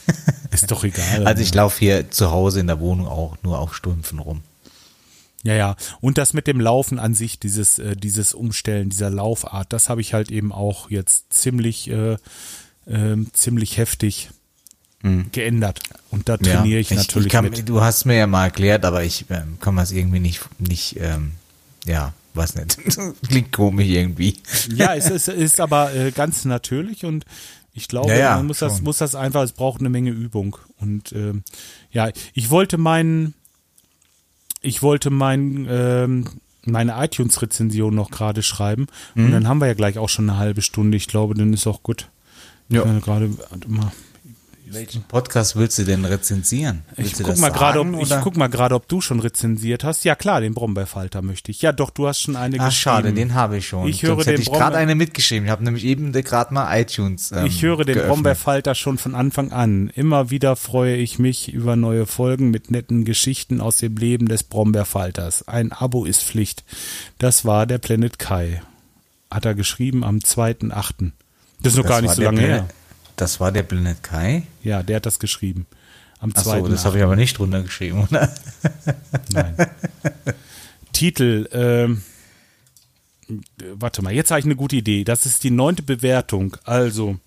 Ist 0.51 0.71
doch 0.71 0.83
egal. 0.83 1.25
Also 1.25 1.43
ich 1.43 1.53
laufe 1.53 1.79
hier 1.79 2.09
zu 2.09 2.31
Hause 2.31 2.59
in 2.59 2.67
der 2.67 2.79
Wohnung 2.79 3.07
auch 3.07 3.37
nur 3.43 3.59
auf 3.59 3.75
Strümpfen 3.75 4.19
rum. 4.19 4.41
Ja, 5.43 5.53
ja. 5.53 5.75
Und 6.01 6.17
das 6.17 6.33
mit 6.33 6.47
dem 6.47 6.59
Laufen 6.59 6.99
an 6.99 7.13
sich, 7.13 7.39
dieses, 7.39 7.79
äh, 7.79 7.95
dieses 7.95 8.33
Umstellen, 8.33 8.89
dieser 8.89 9.09
Laufart, 9.09 9.71
das 9.71 9.89
habe 9.89 10.01
ich 10.01 10.13
halt 10.13 10.31
eben 10.31 10.51
auch 10.51 10.89
jetzt 10.89 11.31
ziemlich, 11.33 11.89
äh, 11.89 12.17
äh, 12.85 13.17
ziemlich 13.33 13.77
heftig 13.77 14.29
geändert. 15.31 15.79
Und 16.11 16.27
da 16.27 16.35
trainiere 16.35 16.81
ich, 16.81 16.91
natürlich 16.91 17.27
ich 17.27 17.31
kann, 17.31 17.45
mit. 17.45 17.69
Du 17.69 17.79
hast 17.79 18.03
mir 18.03 18.17
ja 18.17 18.27
mal 18.27 18.43
erklärt, 18.45 18.83
aber 18.83 19.01
ich 19.01 19.27
ähm, 19.29 19.57
kann 19.61 19.77
es 19.77 19.93
irgendwie 19.93 20.19
nicht, 20.19 20.41
nicht 20.59 20.97
ähm, 20.99 21.31
ja, 21.85 22.13
weiß 22.33 22.55
nicht. 22.55 22.77
Klingt 23.27 23.51
komisch 23.51 23.87
irgendwie. 23.87 24.37
Ja, 24.75 24.95
es 24.95 25.09
ist, 25.09 25.27
ist 25.27 25.59
aber 25.59 25.93
äh, 25.93 26.11
ganz 26.11 26.45
natürlich 26.45 27.05
und 27.05 27.25
ich 27.73 27.87
glaube, 27.87 28.09
Ja, 28.09 28.17
ja, 28.17 28.35
man 28.37 28.47
muss 28.47 28.59
das, 28.59 28.81
muss 28.81 28.97
das 28.97 29.15
einfach, 29.15 29.43
es 29.43 29.53
braucht 29.53 29.79
eine 29.79 29.89
Menge 29.89 30.11
Übung. 30.11 30.57
Und 30.79 31.13
ähm, 31.13 31.43
ja, 31.91 32.09
ich 32.33 32.49
wollte 32.49 32.77
meinen, 32.77 33.33
ich 34.61 34.81
wollte 34.81 35.09
mein, 35.09 35.67
ähm, 35.69 36.25
meine 36.65 36.93
iTunes-Rezension 37.03 37.93
noch 37.95 38.11
gerade 38.11 38.43
schreiben. 38.43 38.87
Mhm. 39.15 39.25
Und 39.25 39.31
dann 39.31 39.47
haben 39.47 39.59
wir 39.59 39.67
ja 39.67 39.73
gleich 39.73 39.97
auch 39.97 40.09
schon 40.09 40.29
eine 40.29 40.39
halbe 40.39 40.61
Stunde. 40.61 40.97
Ich 40.97 41.07
glaube, 41.07 41.33
dann 41.33 41.53
ist 41.53 41.67
auch 41.67 41.83
gut. 41.83 42.09
Ja. 42.69 42.83
Gerade 42.99 43.37
warte 43.37 43.69
mal. 43.69 43.91
Welchen 44.71 45.01
Podcast 45.03 45.55
willst 45.55 45.79
du 45.79 45.83
denn 45.83 46.05
rezensieren? 46.05 46.83
Ich 46.91 46.97
Willst 46.97 47.19
du 47.19 47.23
guck 47.23 47.37
mal 47.39 47.49
gerade, 47.49 47.79
ob 47.79 47.87
ich 48.01 48.09
guck 48.21 48.37
mal 48.37 48.49
gerade, 48.49 48.75
ob 48.75 48.87
du 48.87 49.01
schon 49.01 49.19
rezensiert 49.19 49.83
hast. 49.83 50.03
Ja 50.05 50.13
klar, 50.15 50.41
den 50.41 50.53
Brombeerfalter 50.53 51.21
möchte 51.23 51.49
ich. 51.49 51.61
Ja, 51.63 51.71
doch, 51.71 51.89
du 51.89 52.07
hast 52.07 52.21
schon 52.21 52.35
eine 52.35 52.57
Ach, 52.59 52.65
geschrieben. 52.67 52.71
schade, 52.71 53.13
den 53.13 53.33
habe 53.33 53.57
ich 53.57 53.67
schon. 53.67 53.87
Ich 53.87 54.03
höre 54.03 54.09
Sonst 54.15 54.27
hätte 54.27 54.35
den 54.37 54.41
ich 54.43 54.51
gerade 54.51 54.77
eine 54.77 54.93
mitgeschrieben. 54.93 55.45
Ich 55.45 55.51
habe 55.51 55.63
nämlich 55.63 55.85
eben 55.85 56.11
gerade 56.11 56.53
mal 56.53 56.79
iTunes. 56.79 57.31
Ähm, 57.31 57.45
Ich 57.47 57.63
höre 57.63 57.77
den 57.83 57.95
geöffnet. 57.95 58.07
Brombeerfalter 58.13 58.75
schon 58.75 58.97
von 58.99 59.15
Anfang 59.15 59.51
an. 59.51 59.89
Immer 59.95 60.29
wieder 60.29 60.55
freue 60.55 60.95
ich 60.97 61.17
mich 61.17 61.51
über 61.51 61.75
neue 61.75 62.05
Folgen 62.05 62.51
mit 62.51 62.69
netten 62.69 63.05
Geschichten 63.05 63.61
aus 63.61 63.77
dem 63.77 63.97
Leben 63.97 64.27
des 64.27 64.43
Brombeerfalters. 64.43 65.47
Ein 65.47 65.71
Abo 65.71 66.05
ist 66.05 66.23
Pflicht. 66.23 66.63
Das 67.17 67.43
war 67.43 67.65
der 67.65 67.79
Planet 67.79 68.19
Kai. 68.19 68.61
Hat 69.31 69.45
er 69.45 69.55
geschrieben 69.55 70.03
am 70.03 70.19
2.8. 70.19 71.11
Das 71.61 71.73
ist 71.73 71.77
noch 71.77 71.83
Das 71.85 71.89
gar 71.91 72.01
nicht 72.01 72.13
so 72.13 72.21
lange 72.21 72.37
Planet- 72.37 72.55
her. 72.61 72.67
Das 73.19 73.41
war 73.41 73.51
der 73.51 73.63
Planet 73.63 74.01
Kai. 74.01 74.43
Ja, 74.63 74.81
der 74.81 74.95
hat 74.95 75.05
das 75.05 75.19
geschrieben. 75.19 75.67
Am 76.19 76.31
Achso, 76.33 76.51
2.8. 76.51 76.69
das 76.69 76.85
habe 76.85 76.97
ich 76.99 77.03
aber 77.03 77.17
nicht 77.17 77.37
drunter 77.37 77.61
geschrieben, 77.63 78.07
oder? 78.07 78.33
Nein. 79.33 79.57
Titel, 80.93 81.49
ähm, 81.51 82.01
warte 83.73 84.01
mal, 84.01 84.13
jetzt 84.13 84.31
habe 84.31 84.39
ich 84.39 84.45
eine 84.45 84.55
gute 84.55 84.77
Idee. 84.77 85.03
Das 85.03 85.25
ist 85.25 85.43
die 85.43 85.51
neunte 85.51 85.83
Bewertung. 85.83 86.55
Also, 86.63 87.19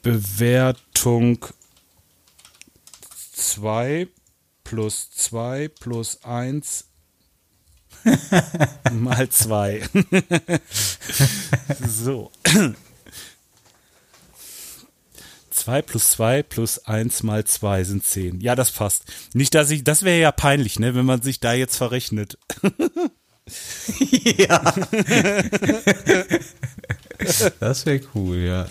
Bewertung 0.00 1.44
2 3.34 4.08
plus 4.64 5.10
2 5.10 5.68
plus 5.68 6.24
1 6.24 6.86
mal 8.92 9.28
2. 9.28 9.82
so. 11.86 12.32
2 15.64 15.80
plus 15.80 16.10
2 16.10 16.42
plus 16.42 16.78
1 16.84 17.22
mal 17.22 17.44
2 17.44 17.84
sind 17.84 18.04
10. 18.04 18.40
Ja, 18.42 18.54
das 18.54 18.70
passt. 18.70 19.04
Nicht, 19.32 19.54
dass 19.54 19.70
ich, 19.70 19.82
das 19.82 20.02
wäre 20.02 20.20
ja 20.20 20.30
peinlich, 20.30 20.78
ne, 20.78 20.94
wenn 20.94 21.06
man 21.06 21.22
sich 21.22 21.40
da 21.40 21.54
jetzt 21.54 21.76
verrechnet. 21.76 22.36
ja. 24.36 24.74
das 27.60 27.86
wäre 27.86 28.00
cool, 28.14 28.36
ja. 28.36 28.66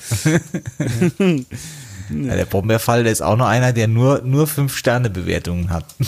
ja. 2.10 2.36
Der 2.36 2.46
Brombeerfall, 2.46 3.04
der 3.04 3.12
ist 3.12 3.22
auch 3.22 3.38
noch 3.38 3.48
einer, 3.48 3.74
der 3.74 3.88
nur, 3.88 4.22
nur 4.22 4.46
5-Sterne-Bewertungen 4.46 5.72
hat. 5.72 5.96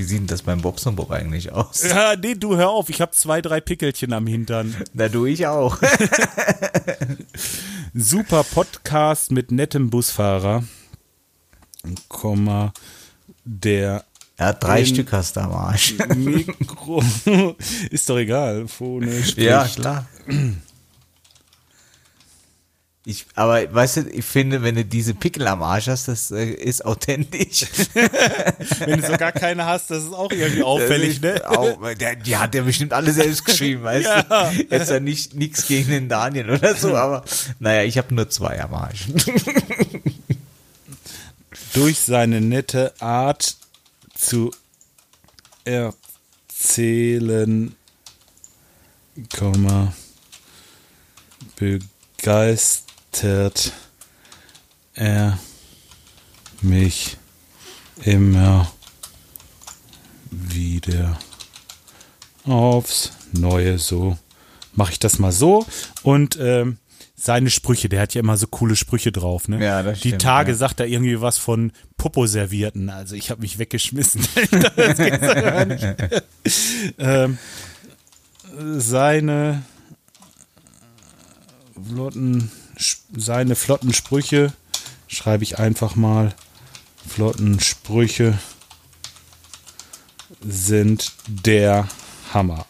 Wie 0.00 0.04
sieht 0.04 0.20
denn 0.20 0.26
das 0.28 0.40
beim 0.40 0.62
Bobson 0.62 0.96
Bob 0.96 1.10
eigentlich 1.10 1.52
aus? 1.52 1.82
Ja, 1.82 2.16
nee, 2.16 2.34
du 2.34 2.56
hör 2.56 2.70
auf, 2.70 2.88
ich 2.88 3.02
habe 3.02 3.12
zwei, 3.12 3.42
drei 3.42 3.60
Pickelchen 3.60 4.14
am 4.14 4.26
Hintern. 4.26 4.74
Na, 4.94 5.10
du, 5.10 5.26
ich 5.26 5.46
auch. 5.46 5.76
Super 7.94 8.42
Podcast 8.44 9.30
mit 9.30 9.52
nettem 9.52 9.90
Busfahrer. 9.90 10.64
Komma, 12.08 12.72
der 13.44 14.06
Ja, 14.38 14.54
drei 14.54 14.86
Stück 14.86 15.12
hast 15.12 15.36
du 15.36 15.40
am 15.40 15.52
Arsch. 15.52 15.96
Mikro. 16.16 17.04
Ist 17.90 18.08
doch 18.08 18.16
egal. 18.16 18.68
Phone 18.68 19.06
spricht. 19.22 19.36
Ja, 19.36 19.68
klar. 19.68 20.06
Ich, 23.06 23.24
aber 23.34 23.72
weißt 23.72 23.96
du, 23.96 24.00
ich 24.10 24.26
finde, 24.26 24.62
wenn 24.62 24.74
du 24.74 24.84
diese 24.84 25.14
Pickel 25.14 25.46
am 25.48 25.62
Arsch 25.62 25.86
hast, 25.86 26.08
das 26.08 26.30
äh, 26.30 26.44
ist 26.50 26.84
authentisch. 26.84 27.64
Wenn 28.84 29.00
du 29.00 29.06
so 29.06 29.16
gar 29.16 29.32
keine 29.32 29.64
hast, 29.64 29.90
das 29.90 30.04
ist 30.04 30.12
auch 30.12 30.30
irgendwie 30.30 30.62
auffällig, 30.62 31.22
ne? 31.22 31.40
Auch, 31.48 31.78
der, 31.94 32.16
die 32.16 32.36
hat 32.36 32.54
ja 32.54 32.60
bestimmt 32.62 32.92
alle 32.92 33.10
selbst 33.12 33.46
geschrieben, 33.46 33.84
weißt 33.84 34.06
Ja. 34.06 34.22
du? 34.50 34.66
Jetzt 34.68 34.90
ja 34.90 35.00
nicht 35.00 35.34
nichts 35.34 35.66
gegen 35.66 35.90
den 35.90 36.08
Daniel 36.10 36.50
oder 36.50 36.74
so, 36.74 36.94
aber 36.94 37.24
naja, 37.58 37.84
ich 37.84 37.96
habe 37.96 38.14
nur 38.14 38.28
zwei 38.28 38.60
am 38.62 38.74
Arsch. 38.74 39.06
Durch 41.72 41.98
seine 42.00 42.42
nette 42.42 42.92
Art 43.00 43.56
zu 44.14 44.50
erzählen, 46.50 47.74
Komma, 49.36 49.92
begeistert 51.56 52.84
er 54.94 55.38
mich 56.62 57.16
immer 58.04 58.70
wieder 60.30 61.18
aufs 62.44 63.12
Neue. 63.32 63.78
So 63.78 64.16
mache 64.72 64.92
ich 64.92 64.98
das 64.98 65.18
mal 65.18 65.32
so 65.32 65.66
und 66.02 66.38
ähm, 66.40 66.78
seine 67.16 67.50
Sprüche, 67.50 67.90
der 67.90 68.00
hat 68.00 68.14
ja 68.14 68.20
immer 68.20 68.38
so 68.38 68.46
coole 68.46 68.76
Sprüche 68.76 69.12
drauf, 69.12 69.46
ne? 69.46 69.62
Ja, 69.62 69.82
das 69.82 70.00
Die 70.00 70.08
stimmt, 70.08 70.22
Tage 70.22 70.52
ja. 70.52 70.56
sagt 70.56 70.80
er 70.80 70.86
irgendwie 70.86 71.20
was 71.20 71.36
von 71.36 71.70
Popo-Servierten, 71.98 72.88
also 72.88 73.14
ich 73.14 73.30
habe 73.30 73.42
mich 73.42 73.58
weggeschmissen. 73.58 74.26
ähm, 76.98 77.36
seine 78.78 79.62
flotten, 81.88 82.50
seine 83.16 83.56
flotten 83.56 83.92
Sprüche 83.92 84.52
schreibe 85.08 85.44
ich 85.44 85.58
einfach 85.58 85.96
mal. 85.96 86.34
Flotten 87.06 87.60
Sprüche 87.60 88.38
sind 90.40 91.12
der 91.26 91.88
Hammer. 92.32 92.66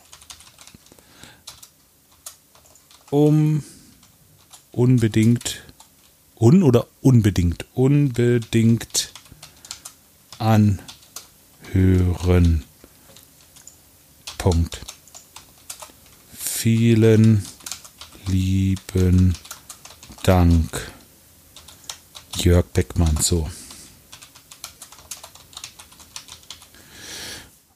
Um 3.11 3.65
unbedingt, 4.73 5.63
un 6.37 6.63
oder 6.63 6.87
unbedingt, 7.03 7.67
unbedingt 7.75 9.13
anhören. 10.39 10.79
Punkt. 14.39 14.81
Vielen 16.33 17.45
lieben 18.27 19.35
Dank. 19.35 19.50
Jörg 22.37 22.65
Beckmann, 22.67 23.17
so. 23.17 23.51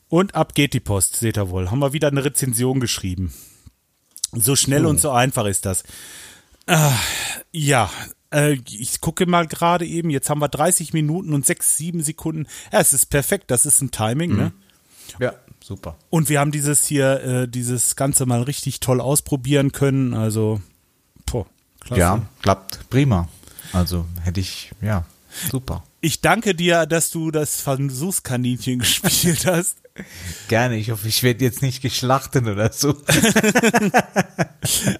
Und 0.08 0.36
ab 0.36 0.54
geht 0.54 0.72
die 0.72 0.78
Post, 0.78 1.16
seht 1.16 1.36
ihr 1.36 1.50
wohl. 1.50 1.72
Haben 1.72 1.80
wir 1.80 1.92
wieder 1.92 2.06
eine 2.06 2.24
Rezension 2.24 2.78
geschrieben. 2.78 3.34
So 4.30 4.54
schnell 4.54 4.86
und 4.86 5.00
so 5.00 5.10
einfach 5.10 5.46
ist 5.46 5.66
das. 5.66 5.82
Ah, 6.68 6.92
ja, 7.50 7.90
äh, 8.32 8.58
ich 8.70 9.00
gucke 9.00 9.26
mal 9.26 9.48
gerade 9.48 9.84
eben, 9.84 10.10
jetzt 10.10 10.30
haben 10.30 10.40
wir 10.40 10.48
30 10.48 10.92
Minuten 10.92 11.34
und 11.34 11.44
6, 11.44 11.76
7 11.76 12.04
Sekunden. 12.04 12.46
Ja, 12.72 12.78
es 12.78 12.92
ist 12.92 13.06
perfekt, 13.06 13.50
das 13.50 13.66
ist 13.66 13.82
ein 13.82 13.90
Timing, 13.90 14.36
ne? 14.36 14.52
Ja, 15.18 15.34
super. 15.60 15.96
Und 16.08 16.28
wir 16.28 16.38
haben 16.38 16.52
dieses 16.52 16.86
hier, 16.86 17.20
äh, 17.20 17.48
dieses 17.48 17.96
Ganze 17.96 18.26
mal 18.26 18.42
richtig 18.42 18.78
toll 18.78 19.00
ausprobieren 19.00 19.72
können. 19.72 20.14
Also, 20.14 20.60
klasse. 21.84 22.00
Ja, 22.00 22.22
klappt 22.42 22.90
prima. 22.90 23.28
Also 23.72 24.06
hätte 24.22 24.40
ich, 24.40 24.72
ja, 24.80 25.04
super. 25.50 25.82
Ich 26.00 26.20
danke 26.20 26.54
dir, 26.54 26.86
dass 26.86 27.10
du 27.10 27.30
das 27.30 27.60
Versuchskaninchen 27.60 28.78
gespielt 28.80 29.46
hast. 29.46 29.78
Gerne. 30.48 30.76
Ich 30.76 30.90
hoffe, 30.90 31.06
ich 31.06 31.22
werde 31.22 31.44
jetzt 31.44 31.62
nicht 31.62 31.80
geschlachtet 31.82 32.46
oder 32.46 32.72
so. 32.72 32.94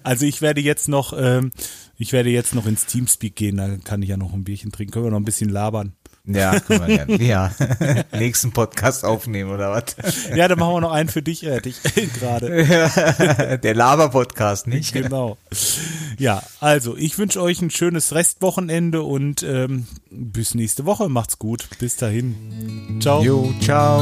Also 0.03 0.27
ich 0.27 0.41
werde 0.41 0.61
jetzt 0.61 0.87
noch, 0.87 1.11
ähm, 1.17 1.51
ich 1.97 2.13
werde 2.13 2.29
jetzt 2.29 2.53
noch 2.53 2.67
ins 2.67 2.85
Teamspeak 2.85 3.35
gehen, 3.35 3.57
dann 3.57 3.83
kann 3.83 4.03
ich 4.03 4.09
ja 4.09 4.17
noch 4.17 4.31
ein 4.31 4.43
Bierchen 4.43 4.71
trinken, 4.71 4.93
können 4.93 5.05
wir 5.05 5.11
noch 5.11 5.19
ein 5.19 5.25
bisschen 5.25 5.49
labern. 5.49 5.93
Ja, 6.27 6.59
können 6.67 6.87
wir 6.87 7.05
gerne. 7.05 7.23
Ja, 7.23 7.51
nächsten 8.11 8.51
Podcast 8.51 9.05
aufnehmen 9.05 9.51
oder 9.51 9.71
was? 9.71 9.95
Ja, 10.35 10.47
dann 10.47 10.59
machen 10.59 10.73
wir 10.73 10.81
noch 10.81 10.91
einen 10.91 11.09
für 11.09 11.21
dich, 11.21 11.45
äh, 11.45 11.61
dich 11.61 11.81
gerade. 12.19 13.59
Der 13.63 13.75
Laber-Podcast, 13.75 14.67
nicht? 14.67 14.93
Genau. 14.93 15.37
Ja, 16.17 16.41
also 16.59 16.95
ich 16.97 17.17
wünsche 17.17 17.41
euch 17.41 17.61
ein 17.61 17.69
schönes 17.69 18.13
Restwochenende 18.13 19.03
und 19.03 19.43
ähm, 19.43 19.87
bis 20.09 20.55
nächste 20.55 20.85
Woche. 20.85 21.09
Macht's 21.09 21.39
gut. 21.39 21.67
Bis 21.79 21.97
dahin. 21.97 22.99
Ciao. 23.01 23.21
Jo, 23.21 23.53
ciao. 23.61 24.01